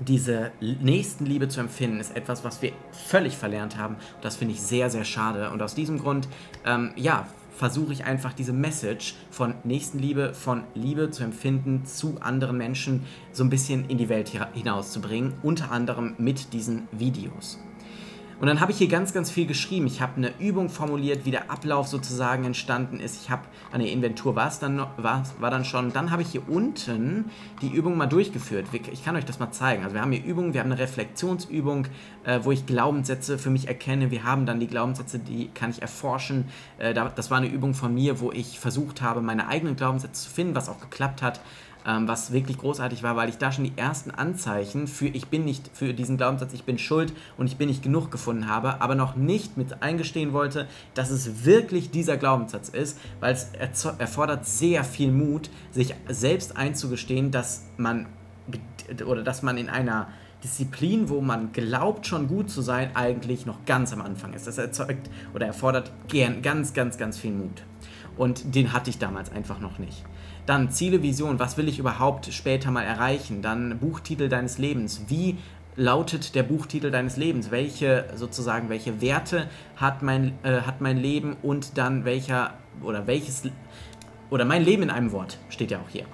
diese 0.00 0.52
Nächstenliebe 0.60 1.48
zu 1.48 1.60
empfinden, 1.60 2.00
ist 2.00 2.16
etwas, 2.16 2.44
was 2.44 2.62
wir 2.62 2.72
völlig 2.92 3.36
verlernt 3.36 3.76
haben. 3.76 3.96
Das 4.22 4.36
finde 4.36 4.54
ich 4.54 4.60
sehr, 4.60 4.90
sehr 4.90 5.04
schade. 5.04 5.50
Und 5.50 5.62
aus 5.62 5.74
diesem 5.74 5.98
Grund, 5.98 6.28
ähm, 6.64 6.92
ja, 6.96 7.26
versuche 7.56 7.92
ich 7.92 8.04
einfach 8.04 8.32
diese 8.32 8.54
Message 8.54 9.14
von 9.30 9.54
Nächstenliebe, 9.64 10.32
von 10.32 10.64
Liebe 10.74 11.10
zu 11.10 11.24
empfinden 11.24 11.84
zu 11.84 12.16
anderen 12.20 12.56
Menschen 12.56 13.04
so 13.32 13.44
ein 13.44 13.50
bisschen 13.50 13.88
in 13.90 13.98
die 13.98 14.08
Welt 14.08 14.32
hinauszubringen. 14.54 15.34
Unter 15.42 15.70
anderem 15.70 16.14
mit 16.16 16.54
diesen 16.54 16.88
Videos. 16.90 17.58
Und 18.40 18.46
dann 18.46 18.60
habe 18.60 18.72
ich 18.72 18.78
hier 18.78 18.88
ganz, 18.88 19.12
ganz 19.12 19.30
viel 19.30 19.46
geschrieben. 19.46 19.86
Ich 19.86 20.00
habe 20.00 20.16
eine 20.16 20.32
Übung 20.38 20.70
formuliert, 20.70 21.26
wie 21.26 21.30
der 21.30 21.50
Ablauf 21.50 21.88
sozusagen 21.88 22.44
entstanden 22.44 22.98
ist. 22.98 23.20
Ich 23.20 23.28
habe, 23.28 23.42
eine 23.70 23.90
Inventur 23.90 24.34
war 24.34 24.48
es 24.48 24.58
dann, 24.58 24.78
war, 24.96 25.24
war 25.38 25.50
dann 25.50 25.66
schon. 25.66 25.92
Dann 25.92 26.10
habe 26.10 26.22
ich 26.22 26.28
hier 26.28 26.48
unten 26.48 27.26
die 27.60 27.68
Übung 27.68 27.98
mal 27.98 28.06
durchgeführt. 28.06 28.68
Ich 28.90 29.04
kann 29.04 29.14
euch 29.14 29.26
das 29.26 29.40
mal 29.40 29.52
zeigen. 29.52 29.84
Also 29.84 29.94
wir 29.94 30.00
haben 30.00 30.12
hier 30.12 30.24
Übungen, 30.24 30.54
wir 30.54 30.60
haben 30.62 30.72
eine 30.72 30.80
Reflexionsübung, 30.80 31.88
äh, 32.24 32.40
wo 32.42 32.50
ich 32.50 32.64
Glaubenssätze 32.64 33.36
für 33.36 33.50
mich 33.50 33.68
erkenne. 33.68 34.10
Wir 34.10 34.24
haben 34.24 34.46
dann 34.46 34.58
die 34.58 34.68
Glaubenssätze, 34.68 35.18
die 35.18 35.50
kann 35.52 35.68
ich 35.68 35.82
erforschen. 35.82 36.46
Äh, 36.78 36.94
das 36.94 37.30
war 37.30 37.36
eine 37.36 37.48
Übung 37.48 37.74
von 37.74 37.92
mir, 37.92 38.20
wo 38.20 38.32
ich 38.32 38.58
versucht 38.58 39.02
habe, 39.02 39.20
meine 39.20 39.48
eigenen 39.48 39.76
Glaubenssätze 39.76 40.22
zu 40.22 40.30
finden, 40.30 40.54
was 40.54 40.70
auch 40.70 40.80
geklappt 40.80 41.20
hat 41.20 41.40
ähm, 41.86 42.06
was 42.08 42.32
wirklich 42.32 42.58
großartig 42.58 43.02
war, 43.02 43.16
weil 43.16 43.28
ich 43.28 43.38
da 43.38 43.52
schon 43.52 43.64
die 43.64 43.72
ersten 43.76 44.10
Anzeichen 44.10 44.86
für 44.86 45.06
ich 45.06 45.28
bin 45.28 45.44
nicht, 45.44 45.70
für 45.72 45.94
diesen 45.94 46.16
Glaubenssatz, 46.16 46.52
ich 46.52 46.64
bin 46.64 46.78
schuld 46.78 47.12
und 47.36 47.46
ich 47.46 47.56
bin 47.56 47.68
nicht 47.68 47.82
genug 47.82 48.10
gefunden 48.10 48.48
habe, 48.48 48.80
aber 48.80 48.94
noch 48.94 49.16
nicht 49.16 49.56
mit 49.56 49.82
eingestehen 49.82 50.32
wollte, 50.32 50.66
dass 50.94 51.10
es 51.10 51.44
wirklich 51.44 51.90
dieser 51.90 52.16
Glaubenssatz 52.16 52.68
ist, 52.68 52.98
weil 53.20 53.34
es 53.34 53.52
erfordert 53.98 54.46
sehr 54.46 54.84
viel 54.84 55.12
Mut, 55.12 55.50
sich 55.70 55.94
selbst 56.08 56.56
einzugestehen, 56.56 57.30
dass 57.30 57.64
man 57.76 58.06
oder 59.06 59.22
dass 59.22 59.42
man 59.42 59.56
in 59.56 59.68
einer 59.68 60.08
Disziplin, 60.42 61.08
wo 61.08 61.20
man 61.20 61.52
glaubt, 61.52 62.06
schon 62.06 62.26
gut 62.26 62.50
zu 62.50 62.62
sein, 62.62 62.90
eigentlich 62.94 63.46
noch 63.46 63.64
ganz 63.66 63.92
am 63.92 64.00
Anfang 64.00 64.32
ist. 64.32 64.46
Das 64.46 64.58
erzeugt 64.58 65.10
oder 65.34 65.46
erfordert 65.46 65.92
gern, 66.08 66.42
ganz, 66.42 66.72
ganz, 66.72 66.96
ganz 66.96 67.18
viel 67.18 67.32
Mut. 67.32 67.62
Und 68.16 68.54
den 68.54 68.72
hatte 68.72 68.90
ich 68.90 68.98
damals 68.98 69.30
einfach 69.30 69.60
noch 69.60 69.78
nicht. 69.78 70.04
Dann 70.46 70.70
Ziele, 70.70 71.02
Vision, 71.02 71.38
was 71.38 71.56
will 71.56 71.68
ich 71.68 71.78
überhaupt 71.78 72.32
später 72.32 72.70
mal 72.70 72.82
erreichen? 72.82 73.42
Dann 73.42 73.78
Buchtitel 73.78 74.28
deines 74.28 74.58
Lebens. 74.58 75.02
Wie 75.08 75.38
lautet 75.76 76.34
der 76.34 76.42
Buchtitel 76.42 76.90
deines 76.90 77.16
Lebens? 77.16 77.50
Welche 77.50 78.06
sozusagen, 78.14 78.68
welche 78.68 79.00
Werte 79.00 79.48
hat 79.76 80.02
mein, 80.02 80.32
äh, 80.42 80.62
hat 80.62 80.80
mein 80.80 80.98
Leben 80.98 81.36
und 81.42 81.78
dann 81.78 82.04
welcher 82.04 82.54
oder 82.82 83.06
welches 83.06 83.42
oder 84.30 84.44
mein 84.44 84.64
Leben 84.64 84.84
in 84.84 84.90
einem 84.90 85.12
Wort 85.12 85.38
steht 85.48 85.70
ja 85.70 85.78
auch 85.78 85.88
hier. 85.88 86.04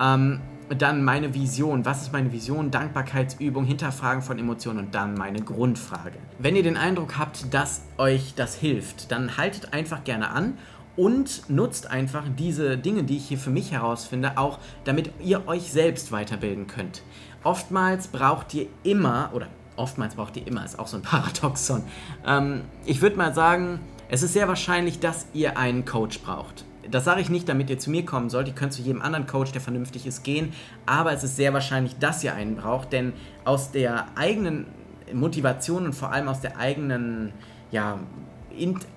Ähm, 0.00 0.40
dann 0.78 1.04
meine 1.04 1.32
Vision. 1.34 1.84
Was 1.84 2.02
ist 2.02 2.12
meine 2.12 2.32
Vision? 2.32 2.70
Dankbarkeitsübung, 2.70 3.64
Hinterfragen 3.64 4.22
von 4.22 4.38
Emotionen 4.38 4.78
und 4.80 4.94
dann 4.94 5.14
meine 5.14 5.40
Grundfrage. 5.40 6.18
Wenn 6.38 6.56
ihr 6.56 6.62
den 6.62 6.76
Eindruck 6.76 7.18
habt, 7.18 7.52
dass 7.54 7.82
euch 7.98 8.34
das 8.34 8.56
hilft, 8.56 9.12
dann 9.12 9.36
haltet 9.36 9.72
einfach 9.72 10.02
gerne 10.04 10.30
an 10.30 10.58
und 10.96 11.48
nutzt 11.48 11.90
einfach 11.90 12.24
diese 12.38 12.78
Dinge, 12.78 13.04
die 13.04 13.16
ich 13.16 13.28
hier 13.28 13.38
für 13.38 13.50
mich 13.50 13.72
herausfinde, 13.72 14.38
auch 14.38 14.58
damit 14.84 15.10
ihr 15.22 15.46
euch 15.46 15.70
selbst 15.72 16.12
weiterbilden 16.12 16.66
könnt. 16.66 17.02
Oftmals 17.44 18.08
braucht 18.08 18.54
ihr 18.54 18.66
immer, 18.82 19.30
oder 19.34 19.48
oftmals 19.76 20.14
braucht 20.14 20.36
ihr 20.36 20.46
immer, 20.46 20.64
ist 20.64 20.78
auch 20.78 20.86
so 20.86 20.96
ein 20.96 21.02
Paradoxon. 21.04 21.82
Ähm, 22.26 22.62
ich 22.84 23.02
würde 23.02 23.16
mal 23.16 23.34
sagen, 23.34 23.80
es 24.08 24.22
ist 24.22 24.32
sehr 24.32 24.48
wahrscheinlich, 24.48 25.00
dass 25.00 25.26
ihr 25.32 25.58
einen 25.58 25.84
Coach 25.84 26.20
braucht. 26.20 26.64
Das 26.90 27.04
sage 27.04 27.20
ich 27.20 27.28
nicht, 27.28 27.48
damit 27.48 27.68
ihr 27.68 27.78
zu 27.78 27.90
mir 27.90 28.04
kommen 28.04 28.30
sollt. 28.30 28.46
Ihr 28.46 28.54
könnt 28.54 28.72
zu 28.72 28.80
jedem 28.80 29.02
anderen 29.02 29.26
Coach, 29.26 29.50
der 29.50 29.60
vernünftig 29.60 30.06
ist, 30.06 30.22
gehen. 30.22 30.52
Aber 30.86 31.12
es 31.12 31.24
ist 31.24 31.34
sehr 31.34 31.52
wahrscheinlich, 31.52 31.98
dass 31.98 32.22
ihr 32.22 32.34
einen 32.34 32.56
braucht, 32.56 32.92
denn 32.92 33.12
aus 33.44 33.72
der 33.72 34.06
eigenen 34.16 34.66
Motivation 35.12 35.86
und 35.86 35.94
vor 35.94 36.12
allem 36.12 36.28
aus 36.28 36.40
der 36.40 36.58
eigenen, 36.58 37.32
ja, 37.72 37.98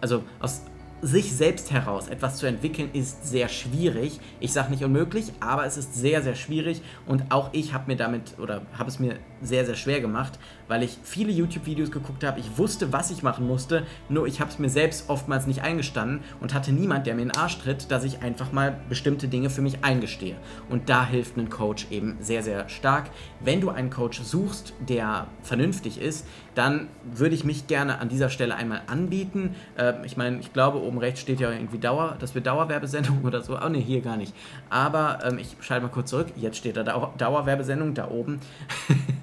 also 0.01 0.23
aus, 0.39 0.62
sich 1.01 1.31
selbst 1.33 1.71
heraus 1.71 2.07
etwas 2.07 2.38
zu 2.38 2.45
entwickeln, 2.45 2.89
ist 2.93 3.27
sehr 3.27 3.49
schwierig. 3.49 4.19
Ich 4.39 4.53
sage 4.53 4.71
nicht 4.71 4.83
unmöglich, 4.83 5.31
aber 5.39 5.65
es 5.65 5.77
ist 5.77 5.95
sehr, 5.95 6.21
sehr 6.21 6.35
schwierig 6.35 6.81
und 7.05 7.31
auch 7.31 7.49
ich 7.53 7.73
habe 7.73 7.85
mir 7.88 7.97
damit 7.97 8.38
oder 8.39 8.62
habe 8.77 8.89
es 8.89 8.99
mir 8.99 9.17
sehr, 9.41 9.65
sehr 9.65 9.75
schwer 9.75 10.02
gemacht, 10.02 10.39
weil 10.67 10.84
ich 10.84 10.97
viele 11.04 11.32
YouTube-Videos 11.32 11.91
geguckt 11.91 12.23
habe. 12.23 12.39
Ich 12.39 12.58
wusste, 12.58 12.93
was 12.93 13.12
ich 13.12 13.23
machen 13.23 13.47
musste, 13.47 13.86
nur 14.08 14.28
ich 14.28 14.39
habe 14.39 14.52
es 14.52 14.60
mir 14.60 14.69
selbst 14.69 15.10
oftmals 15.10 15.47
nicht 15.47 15.62
eingestanden 15.62 16.21
und 16.39 16.54
hatte 16.54 16.71
niemand, 16.71 17.08
der 17.08 17.15
mir 17.15 17.23
in 17.23 17.30
den 17.30 17.38
Arsch 17.38 17.60
tritt, 17.60 17.91
dass 17.91 18.04
ich 18.04 18.21
einfach 18.21 18.52
mal 18.52 18.80
bestimmte 18.89 19.28
Dinge 19.28 19.49
für 19.49 19.62
mich 19.62 19.84
eingestehe. 19.84 20.36
Und 20.69 20.89
da 20.89 21.06
hilft 21.06 21.38
ein 21.38 21.49
Coach 21.49 21.88
eben 21.89 22.17
sehr, 22.19 22.43
sehr 22.43 22.69
stark. 22.69 23.10
Wenn 23.39 23.62
du 23.62 23.69
einen 23.69 23.89
Coach 23.89 24.21
suchst, 24.21 24.73
der 24.80 25.28
vernünftig 25.41 25.99
ist, 25.99 26.25
dann 26.56 26.89
würde 27.04 27.36
ich 27.36 27.43
mich 27.43 27.67
gerne 27.67 27.99
an 27.99 28.10
dieser 28.10 28.30
Stelle 28.30 28.56
einmal 28.56 28.82
anbieten. 28.88 29.56
Äh, 29.78 29.93
ich 30.06 30.17
meine, 30.17 30.39
ich 30.39 30.52
glaube, 30.52 30.82
oben 30.82 30.97
rechts 30.97 31.21
steht 31.21 31.39
ja 31.39 31.52
irgendwie 31.52 31.78
Dauer, 31.78 32.17
dass 32.19 32.36
wir 32.36 32.41
Dauerwerbesendung 32.41 33.21
oder 33.23 33.41
so. 33.41 33.58
Oh 33.60 33.69
ne, 33.69 33.78
hier 33.78 34.02
gar 34.02 34.17
nicht. 34.17 34.34
Aber 34.69 35.19
ähm, 35.23 35.38
ich 35.39 35.56
schalte 35.62 35.86
mal 35.86 35.91
kurz 35.91 36.10
zurück. 36.10 36.28
Jetzt 36.36 36.58
steht 36.58 36.78
da 36.78 36.84
Dauer 36.84 37.13
Dauerwerbesendung 37.17 37.93
da 37.93 38.10
oben. 38.10 38.39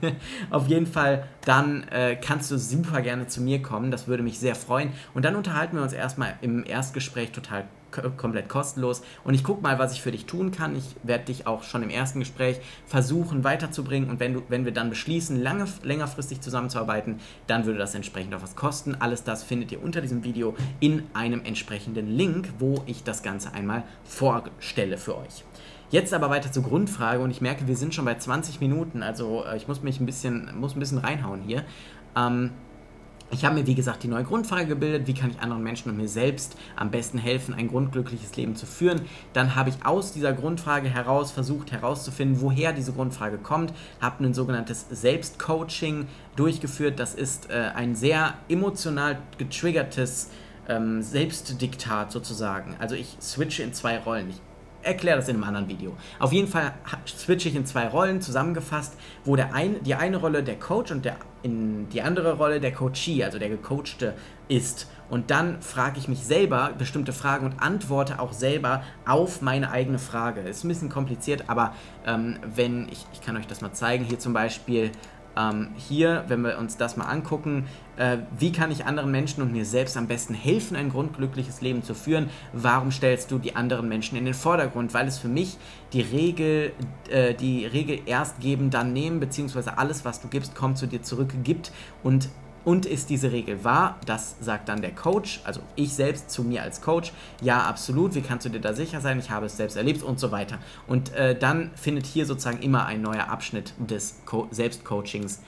Auf 0.51 0.69
jeden 0.69 0.87
Fall, 0.87 1.25
dann 1.45 1.85
äh, 1.88 2.16
kannst 2.16 2.51
du 2.51 2.59
super 2.59 3.01
gerne 3.01 3.27
zu 3.27 3.40
mir 3.40 3.62
kommen. 3.62 3.90
Das 3.90 4.09
würde 4.09 4.23
mich 4.23 4.38
sehr 4.38 4.55
freuen. 4.55 4.92
Und 5.14 5.25
dann 5.25 5.37
unterhalten 5.37 5.77
wir 5.77 5.83
uns 5.83 5.92
erstmal 5.92 6.35
im 6.40 6.64
Erstgespräch 6.64 7.33
total 7.33 7.64
komplett 8.16 8.49
kostenlos. 8.49 9.03
Und 9.25 9.35
ich 9.35 9.45
gucke 9.45 9.62
mal, 9.62 9.79
was 9.79 9.92
ich 9.92 10.03
für 10.03 10.12
dich 10.12 10.27
tun 10.27 10.51
kann. 10.51 10.77
Ich 10.77 10.85
werde 11.03 11.25
dich 11.25 11.47
auch 11.47 11.62
schon 11.62 11.83
im 11.83 11.90
ersten 11.90 12.21
Gespräch 12.21 12.61
versuchen 12.87 13.45
weiterzubringen. 13.45 14.11
Und 14.11 14.21
wenn, 14.21 14.35
du, 14.35 14.42
wenn 14.49 14.64
wir 14.64 14.73
dann 14.73 14.90
beschließen, 14.90 15.40
lange, 15.40 15.66
längerfristig 15.83 16.40
zusammenzuarbeiten, 16.40 17.21
dann 17.47 17.66
würde 17.66 17.79
das 17.79 17.95
entsprechend 17.95 18.35
auch 18.35 18.42
was 18.42 18.57
kosten. 18.57 18.95
Alles 18.95 19.25
das 19.25 19.42
findet 19.42 19.73
ihr 19.73 19.83
unter 19.83 20.01
diesem 20.01 20.25
Video 20.25 20.55
in 20.81 21.05
einem 21.14 21.45
entsprechenden 21.45 22.09
Link, 22.09 22.49
wo 22.59 22.83
ich 22.87 23.03
das 23.03 23.23
Ganze 23.23 23.53
einmal 23.55 23.85
vorstelle 24.05 24.99
für 24.99 25.16
euch. 25.16 25.45
Jetzt 25.90 26.12
aber 26.12 26.31
weiter 26.31 26.51
zur 26.51 26.64
Grundfrage 26.64 27.22
und 27.22 27.31
ich 27.31 27.40
merke, 27.40 27.68
wir 27.68 27.77
sind 27.77 27.94
schon 27.94 28.05
bei 28.05 28.16
20 28.16 28.61
Minuten, 28.61 29.03
also 29.03 29.44
äh, 29.44 29.57
ich 29.57 29.68
muss 29.68 29.83
mich 29.83 30.01
ein 30.01 30.07
bisschen, 30.07 30.51
muss 30.59 30.75
ein 30.75 30.81
bisschen 30.81 30.99
reinhauen 30.99 31.42
hier. 31.42 31.64
Ähm, 32.16 32.51
ich 33.31 33.44
habe 33.44 33.57
mir, 33.57 33.66
wie 33.66 33.75
gesagt, 33.75 34.05
die 34.05 34.09
neue 34.09 34.22
Grundfrage 34.22 34.66
gebildet, 34.66 35.09
wie 35.09 35.14
kann 35.14 35.31
ich 35.31 35.40
anderen 35.40 35.62
Menschen 35.62 35.90
und 35.90 35.96
mir 35.96 36.09
selbst 36.09 36.57
am 36.77 36.92
besten 36.92 37.18
helfen, 37.18 37.55
ein 37.55 37.66
grundglückliches 37.68 38.37
Leben 38.37 38.55
zu 38.55 38.66
führen. 38.66 39.01
Dann 39.33 39.57
habe 39.57 39.70
ich 39.70 39.85
aus 39.85 40.12
dieser 40.12 40.33
Grundfrage 40.33 40.88
heraus 40.88 41.33
versucht 41.33 41.72
herauszufinden, 41.72 42.40
woher 42.40 42.72
diese 42.72 42.92
Grundfrage 42.92 43.38
kommt, 43.38 43.72
habe 44.01 44.25
ein 44.25 44.33
sogenanntes 44.33 44.87
Selbstcoaching 44.90 46.07
durchgeführt. 46.37 47.01
Das 47.01 47.14
ist 47.14 47.51
äh, 47.51 47.70
ein 47.75 47.96
sehr 47.96 48.35
emotional 48.49 49.18
getriggertes 49.38 50.31
ähm, 50.68 51.03
Selbstdiktat 51.03 52.12
sozusagen. 52.12 52.77
Also 52.79 52.94
ich 52.94 53.16
switche 53.20 53.64
in 53.64 53.72
zwei 53.72 53.99
Rollen. 53.99 54.31
Ich 54.31 54.40
erkläre 54.87 55.16
das 55.16 55.29
in 55.29 55.37
einem 55.37 55.44
anderen 55.44 55.68
Video. 55.68 55.96
Auf 56.18 56.33
jeden 56.33 56.49
Fall 56.49 56.75
switche 57.07 57.49
ich 57.49 57.57
in 57.57 57.66
zwei 57.66 57.88
Rollen 57.88 58.20
zusammengefasst, 58.20 58.96
wo 59.25 59.37
der 59.37 59.55
ein, 59.55 59.83
die 59.83 59.94
eine 59.94 60.16
Rolle 60.16 60.42
der 60.42 60.59
Coach 60.59 60.92
und 60.92 61.05
der, 61.05 61.16
in 61.42 61.88
die 61.90 62.03
andere 62.03 62.35
Rolle 62.35 62.61
der 62.61 62.72
Coachee, 62.72 63.25
also 63.25 63.38
der 63.38 63.49
Gecoachte, 63.49 64.14
ist. 64.49 64.88
Und 65.09 65.31
dann 65.31 65.61
frage 65.61 65.99
ich 65.99 66.09
mich 66.09 66.25
selber 66.25 66.72
bestimmte 66.77 67.12
Fragen 67.12 67.46
und 67.46 67.61
antworte 67.61 68.18
auch 68.20 68.33
selber 68.33 68.83
auf 69.07 69.42
meine 69.42 69.70
eigene 69.70 69.99
Frage. 69.99 70.40
Ist 70.40 70.64
ein 70.64 70.68
bisschen 70.68 70.88
kompliziert, 70.88 71.44
aber 71.49 71.75
ähm, 72.07 72.38
wenn, 72.55 72.88
ich, 72.88 73.07
ich 73.12 73.20
kann 73.20 73.37
euch 73.37 73.46
das 73.46 73.61
mal 73.61 73.72
zeigen, 73.72 74.05
hier 74.05 74.18
zum 74.18 74.33
Beispiel 74.33 74.90
ähm, 75.37 75.68
hier, 75.77 76.25
wenn 76.29 76.42
wir 76.42 76.59
uns 76.59 76.77
das 76.77 76.96
mal 76.96 77.05
angucken, 77.05 77.66
äh, 77.96 78.18
wie 78.38 78.53
kann 78.53 78.70
ich 78.70 78.85
anderen 78.85 79.11
Menschen 79.11 79.42
und 79.42 79.53
mir 79.53 79.64
selbst 79.64 79.96
am 79.96 80.07
besten 80.07 80.35
helfen, 80.35 80.77
ein 80.77 80.90
grundglückliches 80.90 81.61
Leben 81.61 81.83
zu 81.83 81.94
führen? 81.94 82.31
Warum 82.53 82.90
stellst 82.90 83.31
du 83.31 83.38
die 83.38 83.57
anderen 83.57 83.88
Menschen 83.88 84.16
in 84.16 84.25
den 84.25 84.35
Vordergrund? 84.35 84.94
Weil 84.94 85.07
es 85.07 85.18
für 85.18 85.29
mich 85.29 85.57
die 85.92 86.01
Regel, 86.01 86.72
äh, 87.11 87.35
die 87.35 87.66
Regel 87.66 88.01
erst 88.07 88.40
geben, 88.40 88.70
dann 88.70 88.92
nehmen, 88.92 89.20
beziehungsweise 89.20 89.79
alles, 89.79 90.05
was 90.05 90.20
du 90.20 90.29
gibst, 90.29 90.55
kommt 90.55 90.79
zu 90.79 90.87
dir 90.87 91.03
zurück, 91.03 91.33
gibt 91.42 91.72
und 92.03 92.29
und 92.67 92.85
ist 92.85 93.11
diese 93.11 93.31
Regel 93.31 93.63
wahr? 93.63 93.97
Das 94.07 94.35
sagt 94.41 94.69
dann 94.69 94.83
der 94.83 94.91
Coach, 94.91 95.41
also 95.45 95.61
ich 95.77 95.95
selbst 95.95 96.33
zu 96.33 96.43
mir 96.43 96.65
als 96.65 96.83
Coach. 96.83 97.13
Ja, 97.41 97.63
absolut. 97.63 98.17
Wie 98.17 98.23
kannst 98.23 98.45
du 98.45 98.51
dir 98.51 98.61
da 98.61 98.75
sicher 98.75 99.01
sein? 99.01 99.21
Ich 99.21 99.31
habe 99.31 99.47
es 99.47 99.57
selbst 99.57 99.77
erlebt 99.77 100.03
und 100.03 100.19
so 100.19 100.33
weiter. 100.33 100.59
Und 100.89 101.15
äh, 101.15 101.39
dann 101.39 101.71
findet 101.77 102.07
hier 102.07 102.27
sozusagen 102.27 102.61
immer 102.61 102.85
ein 102.85 103.03
neuer 103.03 103.29
Abschnitt 103.29 103.73
des 103.79 104.21
Co 104.25 104.49
Selbstcoachings 104.51 105.43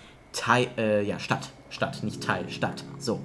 äh, 0.76 1.04
ja, 1.04 1.18
statt. 1.18 1.50
Statt, 1.70 2.04
nicht 2.04 2.22
Teil, 2.22 2.48
statt. 2.50 2.84
So. 2.98 3.20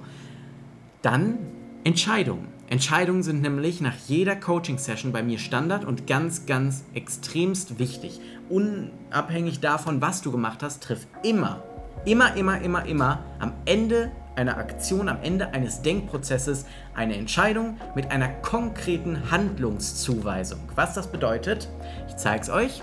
Dann 1.00 1.38
Entscheidungen. 1.84 2.48
Entscheidungen 2.68 3.22
sind 3.22 3.42
nämlich 3.42 3.80
nach 3.80 3.96
jeder 4.08 4.34
Coaching-Session 4.34 5.12
bei 5.12 5.22
mir 5.22 5.38
Standard 5.38 5.84
und 5.84 6.08
ganz, 6.08 6.46
ganz 6.46 6.82
extremst 6.94 7.78
wichtig. 7.78 8.20
Unabhängig 8.48 9.60
davon, 9.60 10.00
was 10.00 10.20
du 10.20 10.32
gemacht 10.32 10.64
hast, 10.64 10.82
triff 10.82 11.06
immer 11.22 11.62
immer, 12.04 12.36
immer, 12.36 12.60
immer, 12.60 12.84
immer 12.86 13.20
am 13.38 13.52
Ende 13.64 14.12
einer 14.36 14.56
Aktion, 14.58 15.08
am 15.08 15.18
Ende 15.22 15.52
eines 15.52 15.82
Denkprozesses 15.82 16.66
eine 16.94 17.16
Entscheidung 17.16 17.78
mit 17.94 18.10
einer 18.10 18.28
konkreten 18.28 19.30
Handlungszuweisung. 19.30 20.60
Was 20.74 20.94
das 20.94 21.10
bedeutet, 21.10 21.68
ich 22.08 22.16
zeige 22.16 22.42
es 22.42 22.50
euch. 22.50 22.82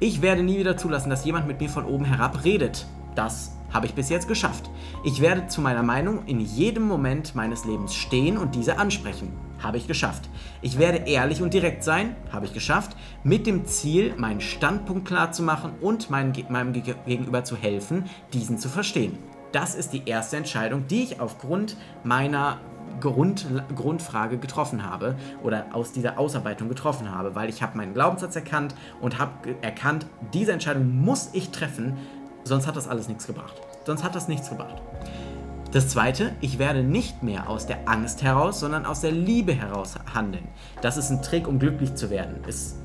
Ich 0.00 0.22
werde 0.22 0.42
nie 0.42 0.58
wieder 0.58 0.76
zulassen, 0.76 1.10
dass 1.10 1.24
jemand 1.24 1.46
mit 1.46 1.60
mir 1.60 1.68
von 1.68 1.84
oben 1.84 2.04
herab 2.04 2.44
redet. 2.44 2.86
Das 3.14 3.52
habe 3.72 3.86
ich 3.86 3.94
bis 3.94 4.08
jetzt 4.08 4.28
geschafft. 4.28 4.70
Ich 5.04 5.20
werde 5.20 5.46
zu 5.46 5.60
meiner 5.60 5.82
Meinung 5.82 6.26
in 6.26 6.40
jedem 6.40 6.84
Moment 6.84 7.34
meines 7.34 7.64
Lebens 7.64 7.94
stehen 7.94 8.36
und 8.38 8.54
diese 8.54 8.78
ansprechen. 8.78 9.32
Habe 9.64 9.78
ich 9.78 9.88
geschafft. 9.88 10.28
Ich 10.62 10.78
werde 10.78 10.98
ehrlich 11.10 11.42
und 11.42 11.54
direkt 11.54 11.82
sein. 11.82 12.14
Habe 12.30 12.46
ich 12.46 12.52
geschafft. 12.52 12.96
Mit 13.24 13.46
dem 13.46 13.64
Ziel, 13.64 14.14
meinen 14.16 14.40
Standpunkt 14.40 15.08
klar 15.08 15.32
zu 15.32 15.42
machen 15.42 15.72
und 15.80 16.10
meinem, 16.10 16.32
meinem 16.50 16.72
Gegenüber 16.72 17.42
zu 17.44 17.56
helfen, 17.56 18.04
diesen 18.32 18.58
zu 18.58 18.68
verstehen. 18.68 19.18
Das 19.52 19.74
ist 19.74 19.92
die 19.92 20.02
erste 20.06 20.36
Entscheidung, 20.36 20.86
die 20.86 21.02
ich 21.02 21.20
aufgrund 21.20 21.76
meiner 22.02 22.58
Grund, 23.00 23.46
Grundfrage 23.74 24.38
getroffen 24.38 24.84
habe 24.84 25.16
oder 25.42 25.66
aus 25.72 25.92
dieser 25.92 26.18
Ausarbeitung 26.18 26.68
getroffen 26.68 27.10
habe, 27.10 27.34
weil 27.34 27.48
ich 27.48 27.62
habe 27.62 27.76
meinen 27.76 27.94
Glaubenssatz 27.94 28.36
erkannt 28.36 28.74
und 29.00 29.18
habe 29.18 29.56
erkannt, 29.62 30.06
diese 30.32 30.52
Entscheidung 30.52 31.00
muss 31.00 31.30
ich 31.32 31.50
treffen, 31.50 31.96
Sonst 32.44 32.66
hat 32.66 32.76
das 32.76 32.88
alles 32.88 33.08
nichts 33.08 33.26
gebracht. 33.26 33.54
Sonst 33.86 34.04
hat 34.04 34.14
das 34.14 34.28
nichts 34.28 34.50
gebracht. 34.50 34.82
Das 35.74 35.88
zweite, 35.88 36.30
ich 36.40 36.60
werde 36.60 36.84
nicht 36.84 37.24
mehr 37.24 37.50
aus 37.50 37.66
der 37.66 37.88
Angst 37.88 38.22
heraus, 38.22 38.60
sondern 38.60 38.86
aus 38.86 39.00
der 39.00 39.10
Liebe 39.10 39.52
heraus 39.52 39.96
handeln. 40.14 40.46
Das 40.82 40.96
ist 40.96 41.10
ein 41.10 41.20
Trick, 41.20 41.48
um 41.48 41.58
glücklich 41.58 41.96
zu 41.96 42.10
werden. 42.10 42.36
Es, 42.46 42.76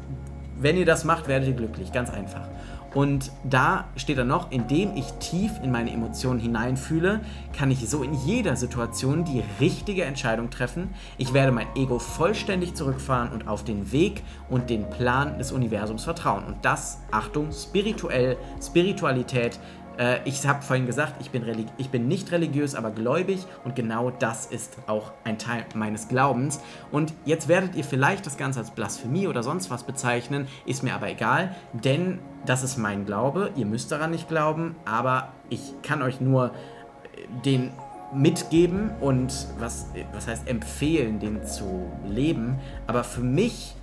wenn 0.57 0.75
ihr 0.75 0.87
das 0.87 1.03
macht, 1.03 1.27
werdet 1.27 1.49
ihr 1.49 1.53
glücklich, 1.53 1.91
ganz 1.91 2.09
einfach. 2.09 2.47
Und 2.95 3.31
da 3.43 3.85
steht 3.95 4.17
dann 4.17 4.27
noch, 4.27 4.49
indem 4.51 4.95
ich 4.95 5.05
tief 5.19 5.51
in 5.61 5.71
meine 5.71 5.91
Emotionen 5.91 6.39
hineinfühle, 6.39 7.21
kann 7.55 7.69
ich 7.69 7.87
so 7.87 8.01
in 8.01 8.15
jeder 8.25 8.55
Situation 8.55 9.23
die 9.23 9.43
richtige 9.59 10.05
Entscheidung 10.05 10.49
treffen. 10.49 10.89
Ich 11.19 11.33
werde 11.33 11.51
mein 11.51 11.67
Ego 11.75 11.99
vollständig 11.99 12.73
zurückfahren 12.73 13.31
und 13.31 13.47
auf 13.47 13.63
den 13.63 13.91
Weg 13.91 14.23
und 14.49 14.71
den 14.71 14.89
Plan 14.89 15.37
des 15.37 15.51
Universums 15.51 16.03
vertrauen. 16.03 16.43
Und 16.45 16.65
das, 16.65 17.01
Achtung, 17.11 17.51
spirituell, 17.51 18.37
Spiritualität, 18.59 19.59
äh, 19.99 20.19
ich 20.25 20.47
habe 20.47 20.63
vorhin 20.63 20.85
gesagt, 20.85 21.15
ich 21.19 21.29
bin, 21.29 21.43
ich 21.77 21.89
bin 21.89 22.07
nicht 22.07 22.31
religiös, 22.31 22.73
aber 22.73 22.89
gläubig 22.89 23.45
und 23.65 23.75
genau 23.75 24.09
das 24.09 24.45
ist 24.47 24.77
auch 24.87 25.11
ein 25.25 25.37
Teil 25.37 25.65
meines 25.75 26.07
Glaubens. 26.07 26.61
Und 26.91 27.13
jetzt 27.25 27.47
werdet 27.47 27.75
ihr 27.75 27.83
vielleicht 27.83 28.25
das 28.25 28.37
Ganze 28.37 28.59
als 28.59 28.71
Blasphemie 28.71 29.27
oder 29.27 29.43
sonst 29.43 29.69
was 29.69 29.83
bezeichnen, 29.83 30.47
ist 30.65 30.83
mir 30.83 30.95
aber 30.95 31.09
egal, 31.09 31.55
denn 31.73 32.19
das 32.45 32.63
ist 32.63 32.77
mein 32.77 33.05
Glaube. 33.05 33.51
Ihr 33.55 33.65
müsst 33.65 33.91
daran 33.91 34.11
nicht 34.11 34.29
glauben, 34.29 34.75
aber 34.85 35.33
ich 35.49 35.73
kann 35.83 36.01
euch 36.01 36.21
nur 36.21 36.45
äh, 36.47 37.43
den 37.45 37.71
mitgeben 38.11 38.89
und 39.01 39.47
was, 39.59 39.87
was 40.13 40.27
heißt 40.27 40.47
empfehlen, 40.47 41.19
den 41.19 41.45
zu 41.45 41.91
leben. 42.07 42.57
Aber 42.87 43.03
für 43.03 43.21
mich 43.21 43.75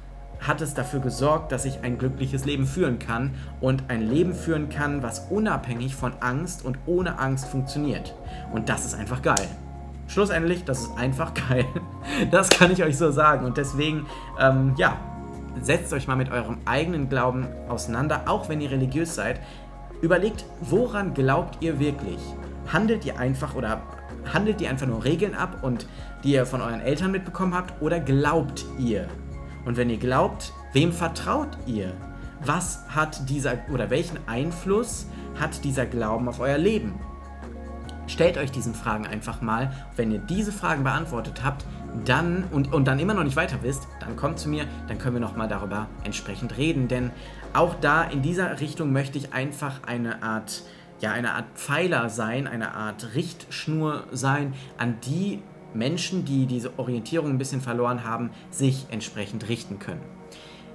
hat 0.47 0.61
es 0.61 0.75
dafür 0.75 1.01
gesorgt, 1.01 1.53
dass 1.53 1.65
ich 1.65 1.81
ein 1.83 1.99
glückliches 1.99 2.45
Leben 2.45 2.67
führen 2.67 2.99
kann 2.99 3.35
und 3.61 3.85
ein 3.89 4.03
Leben 4.03 4.35
führen 4.35 4.69
kann, 4.69 5.03
was 5.03 5.27
unabhängig 5.31 5.95
von 5.95 6.13
Angst 6.21 6.65
und 6.65 6.79
ohne 6.87 7.19
Angst 7.19 7.47
funktioniert. 7.47 8.15
Und 8.53 8.69
das 8.69 8.85
ist 8.85 8.95
einfach 8.95 9.23
geil. 9.23 9.49
Schlussendlich, 10.09 10.65
das 10.65 10.83
ist 10.83 10.99
einfach 10.99 11.33
geil. 11.49 11.67
Das 12.31 12.49
kann 12.49 12.71
ich 12.71 12.83
euch 12.83 12.97
so 12.97 13.11
sagen. 13.11 13.45
Und 13.45 13.57
deswegen, 13.57 14.07
ähm, 14.41 14.75
ja, 14.77 14.97
setzt 15.61 15.93
euch 15.93 16.07
mal 16.07 16.17
mit 16.17 16.31
eurem 16.31 16.59
eigenen 16.65 17.09
Glauben 17.09 17.47
auseinander, 17.69 18.23
auch 18.27 18.49
wenn 18.49 18.61
ihr 18.61 18.71
religiös 18.71 19.15
seid. 19.15 19.41
Überlegt, 20.03 20.45
woran 20.61 21.15
glaubt 21.15 21.63
ihr 21.63 21.81
wirklich? 21.81 22.21
Handelt 22.73 23.05
ihr 23.05 23.19
einfach 23.19 23.55
oder 23.55 23.81
handelt 24.33 24.61
ihr 24.61 24.69
einfach 24.69 24.87
nur 24.87 25.05
Regeln 25.05 25.35
ab 25.35 25.59
und 25.63 25.87
die 26.23 26.33
ihr 26.33 26.47
von 26.47 26.61
euren 26.61 26.81
Eltern 26.81 27.13
mitbekommen 27.13 27.55
habt 27.55 27.81
oder 27.81 28.01
glaubt 28.01 28.65
ihr 28.79 29.09
und 29.67 29.77
wenn 29.77 29.91
ihr 29.91 29.99
glaubt, 29.99 30.53
wem 30.73 30.93
vertraut 30.93 31.59
ihr? 31.67 31.93
Was 32.45 32.85
hat 32.89 33.29
dieser 33.29 33.59
oder 33.71 33.91
welchen 33.91 34.19
Einfluss 34.27 35.07
hat 35.39 35.65
dieser 35.65 35.85
Glauben 35.85 36.29
auf 36.29 36.41
euer 36.41 36.57
Leben? 36.57 36.95
Stellt 38.07 38.39
euch 38.39 38.53
diesen 38.53 38.75
Fragen 38.75 39.07
einfach 39.07 39.41
mal. 39.41 39.73
Wenn 39.97 40.13
ihr 40.13 40.21
diese 40.21 40.53
Fragen 40.53 40.85
beantwortet 40.85 41.43
habt, 41.43 41.65
dann 42.05 42.45
und, 42.53 42.73
und 42.73 42.87
dann 42.87 43.01
immer 43.01 43.15
noch 43.15 43.25
nicht 43.25 43.37
weiter 43.37 43.59
wisst, 43.63 43.89
dann 44.01 44.17
kommt 44.17 44.39
zu 44.39 44.49
mir, 44.49 44.67
dann 44.87 44.99
können 44.99 45.17
wir 45.17 45.21
nochmal 45.21 45.49
darüber 45.49 45.89
entsprechend 46.05 46.57
reden. 46.57 46.87
Denn 46.87 47.11
auch 47.53 47.75
da 47.81 48.05
in 48.05 48.23
dieser 48.23 48.61
Richtung 48.61 48.93
möchte 48.93 49.19
ich 49.19 49.33
einfach 49.33 49.81
eine 49.85 50.23
Art, 50.23 50.63
ja, 51.01 51.11
eine 51.11 51.33
Art 51.33 51.47
Pfeiler 51.55 52.09
sein, 52.09 52.47
eine 52.47 52.75
Art 52.75 53.15
Richtschnur 53.15 54.05
sein, 54.13 54.55
an 54.79 54.99
die 55.05 55.43
Menschen, 55.77 56.25
die 56.25 56.47
diese 56.47 56.79
Orientierung 56.79 57.31
ein 57.31 57.39
bisschen 57.39 57.61
verloren 57.61 58.05
haben, 58.05 58.31
sich 58.51 58.87
entsprechend 58.91 59.49
richten 59.49 59.79
können. 59.79 60.01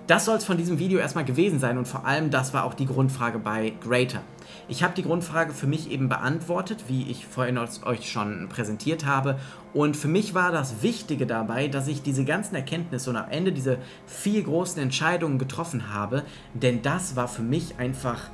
Das 0.08 0.26
soll 0.26 0.38
es 0.38 0.44
von 0.44 0.58
diesem 0.58 0.80
Video 0.80 1.00
erstmal 1.00 1.24
gewesen 1.24 1.60
sein 1.60 1.78
und 1.78 1.88
vor 1.88 2.06
allem 2.06 2.32
das 2.32 2.54
war 2.54 2.66
auch 2.66 2.74
die 2.74 2.86
Grundfrage 2.86 3.40
bei 3.40 3.74
Greater. 3.82 4.22
Ich 4.68 4.84
habe 4.84 4.94
die 4.94 5.04
Grundfrage 5.04 5.54
für 5.54 5.68
mich 5.68 5.90
eben 5.90 6.10
beantwortet, 6.10 6.86
wie 6.88 7.10
ich 7.10 7.26
vorhin 7.26 7.58
euch 7.58 8.12
schon 8.12 8.50
präsentiert 8.50 9.06
habe. 9.06 9.40
Und 9.74 9.96
für 9.96 10.08
mich 10.08 10.34
war 10.34 10.52
das 10.52 10.82
Wichtige 10.82 11.26
dabei, 11.26 11.68
dass 11.68 11.88
ich 11.88 12.02
diese 12.02 12.26
ganzen 12.26 12.56
Erkenntnisse 12.56 13.10
und 13.10 13.16
am 13.16 13.30
Ende 13.30 13.54
diese 13.54 13.78
vier 14.06 14.44
großen 14.44 14.82
Entscheidungen 14.82 15.40
getroffen 15.40 15.94
habe. 15.94 16.24
Denn 16.54 16.82
das 16.82 17.16
war 17.16 17.28
für 17.28 17.42
mich 17.42 17.80
einfach 17.80 18.30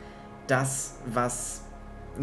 das, 0.47 0.95
was 1.05 1.66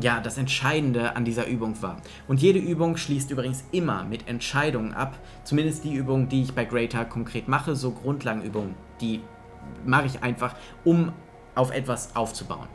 ja, 0.01 0.21
das 0.21 0.39
Entscheidende 0.39 1.17
an 1.17 1.25
dieser 1.25 1.47
Übung 1.47 1.81
war. 1.83 2.01
Und 2.29 2.41
jede 2.41 2.59
Übung 2.59 2.97
schließt 2.97 3.31
übrigens 3.31 3.65
immer 3.73 4.05
mit 4.05 4.29
Entscheidungen 4.29 4.93
ab. 4.93 5.19
Zumindest 5.45 5.85
die 5.85 5.95
Übung, 5.95 6.29
die 6.29 6.43
ich 6.43 6.55
bei 6.55 6.65
Greater 6.65 7.05
konkret 7.05 7.49
mache, 7.49 7.77
so 7.77 7.91
Grundlagenübungen, 7.91 8.75
die 9.01 9.21
mache 9.85 10.07
ich 10.07 10.23
einfach, 10.23 10.55
um 10.85 11.13
auf 11.55 11.71
etwas 11.71 12.17
aufzubauen 12.17 12.69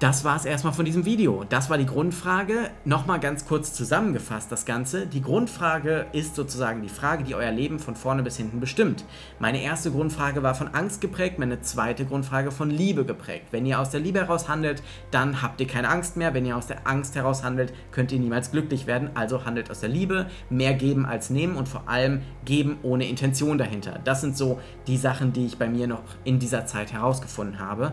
das 0.00 0.24
war 0.24 0.36
es 0.36 0.44
erstmal 0.44 0.72
von 0.72 0.84
diesem 0.84 1.04
Video. 1.04 1.44
Das 1.48 1.70
war 1.70 1.78
die 1.78 1.86
Grundfrage. 1.86 2.70
Nochmal 2.84 3.20
ganz 3.20 3.46
kurz 3.46 3.72
zusammengefasst 3.72 4.50
das 4.50 4.64
Ganze. 4.66 5.06
Die 5.06 5.22
Grundfrage 5.22 6.06
ist 6.12 6.34
sozusagen 6.34 6.82
die 6.82 6.88
Frage, 6.88 7.22
die 7.22 7.34
euer 7.36 7.52
Leben 7.52 7.78
von 7.78 7.94
vorne 7.94 8.24
bis 8.24 8.36
hinten 8.36 8.58
bestimmt. 8.58 9.04
Meine 9.38 9.62
erste 9.62 9.92
Grundfrage 9.92 10.42
war 10.42 10.56
von 10.56 10.68
Angst 10.68 11.00
geprägt, 11.00 11.38
meine 11.38 11.60
zweite 11.62 12.04
Grundfrage 12.04 12.50
von 12.50 12.70
Liebe 12.70 13.04
geprägt. 13.04 13.46
Wenn 13.52 13.66
ihr 13.66 13.78
aus 13.78 13.90
der 13.90 14.00
Liebe 14.00 14.18
heraus 14.18 14.48
handelt, 14.48 14.82
dann 15.12 15.42
habt 15.42 15.60
ihr 15.60 15.68
keine 15.68 15.88
Angst 15.88 16.16
mehr. 16.16 16.34
Wenn 16.34 16.44
ihr 16.44 16.56
aus 16.56 16.66
der 16.66 16.86
Angst 16.88 17.14
heraus 17.14 17.44
handelt, 17.44 17.72
könnt 17.92 18.10
ihr 18.10 18.18
niemals 18.18 18.50
glücklich 18.50 18.88
werden. 18.88 19.10
Also 19.14 19.44
handelt 19.44 19.70
aus 19.70 19.80
der 19.80 19.90
Liebe, 19.90 20.26
mehr 20.50 20.74
geben 20.74 21.06
als 21.06 21.30
nehmen 21.30 21.56
und 21.56 21.68
vor 21.68 21.88
allem 21.88 22.22
geben 22.44 22.78
ohne 22.82 23.08
Intention 23.08 23.58
dahinter. 23.58 24.00
Das 24.02 24.20
sind 24.20 24.36
so 24.36 24.58
die 24.88 24.96
Sachen, 24.96 25.32
die 25.32 25.46
ich 25.46 25.56
bei 25.56 25.68
mir 25.68 25.86
noch 25.86 26.02
in 26.24 26.40
dieser 26.40 26.66
Zeit 26.66 26.92
herausgefunden 26.92 27.60
habe. 27.60 27.92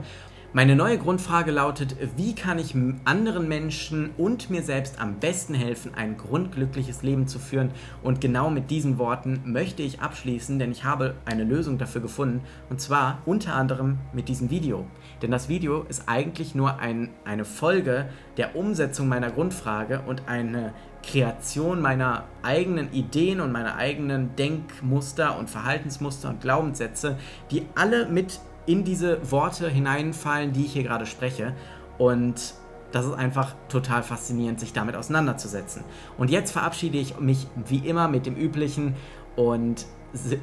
Meine 0.53 0.75
neue 0.75 0.97
Grundfrage 0.97 1.49
lautet, 1.49 1.95
wie 2.17 2.35
kann 2.35 2.59
ich 2.59 2.75
anderen 3.05 3.47
Menschen 3.47 4.09
und 4.17 4.49
mir 4.49 4.63
selbst 4.63 4.99
am 4.99 5.17
besten 5.17 5.53
helfen, 5.53 5.93
ein 5.95 6.17
grundglückliches 6.17 7.03
Leben 7.03 7.25
zu 7.25 7.39
führen? 7.39 7.71
Und 8.03 8.19
genau 8.19 8.49
mit 8.49 8.69
diesen 8.69 8.97
Worten 8.97 9.39
möchte 9.45 9.81
ich 9.81 10.01
abschließen, 10.01 10.59
denn 10.59 10.73
ich 10.73 10.83
habe 10.83 11.15
eine 11.23 11.45
Lösung 11.45 11.77
dafür 11.77 12.01
gefunden, 12.01 12.41
und 12.69 12.81
zwar 12.81 13.21
unter 13.25 13.55
anderem 13.55 13.99
mit 14.11 14.27
diesem 14.27 14.49
Video. 14.49 14.85
Denn 15.21 15.31
das 15.31 15.47
Video 15.47 15.83
ist 15.87 16.09
eigentlich 16.09 16.53
nur 16.53 16.79
ein, 16.79 17.11
eine 17.23 17.45
Folge 17.45 18.09
der 18.35 18.57
Umsetzung 18.57 19.07
meiner 19.07 19.31
Grundfrage 19.31 20.01
und 20.05 20.27
eine 20.27 20.73
Kreation 21.01 21.81
meiner 21.81 22.25
eigenen 22.43 22.91
Ideen 22.91 23.39
und 23.39 23.53
meiner 23.53 23.77
eigenen 23.77 24.35
Denkmuster 24.35 25.39
und 25.39 25.49
Verhaltensmuster 25.49 26.27
und 26.27 26.41
Glaubenssätze, 26.41 27.17
die 27.51 27.65
alle 27.73 28.09
mit 28.09 28.41
in 28.65 28.83
diese 28.83 29.31
Worte 29.31 29.69
hineinfallen, 29.69 30.53
die 30.53 30.65
ich 30.65 30.73
hier 30.73 30.83
gerade 30.83 31.05
spreche. 31.05 31.53
Und 31.97 32.53
das 32.91 33.05
ist 33.05 33.13
einfach 33.13 33.55
total 33.69 34.03
faszinierend, 34.03 34.59
sich 34.59 34.73
damit 34.73 34.95
auseinanderzusetzen. 34.95 35.83
Und 36.17 36.29
jetzt 36.29 36.51
verabschiede 36.51 36.97
ich 36.97 37.19
mich 37.19 37.47
wie 37.67 37.87
immer 37.87 38.07
mit 38.07 38.25
dem 38.25 38.35
üblichen 38.35 38.95
und 39.35 39.85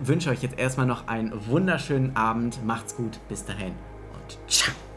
wünsche 0.02 0.31
euch 0.31 0.42
jetzt 0.42 0.59
erstmal 0.59 0.87
noch 0.87 1.09
einen 1.09 1.33
wunderschönen 1.46 2.16
Abend. 2.16 2.64
Macht's 2.64 2.96
gut, 2.96 3.20
bis 3.28 3.44
dahin 3.44 3.74
und 4.14 4.50
ciao. 4.50 4.88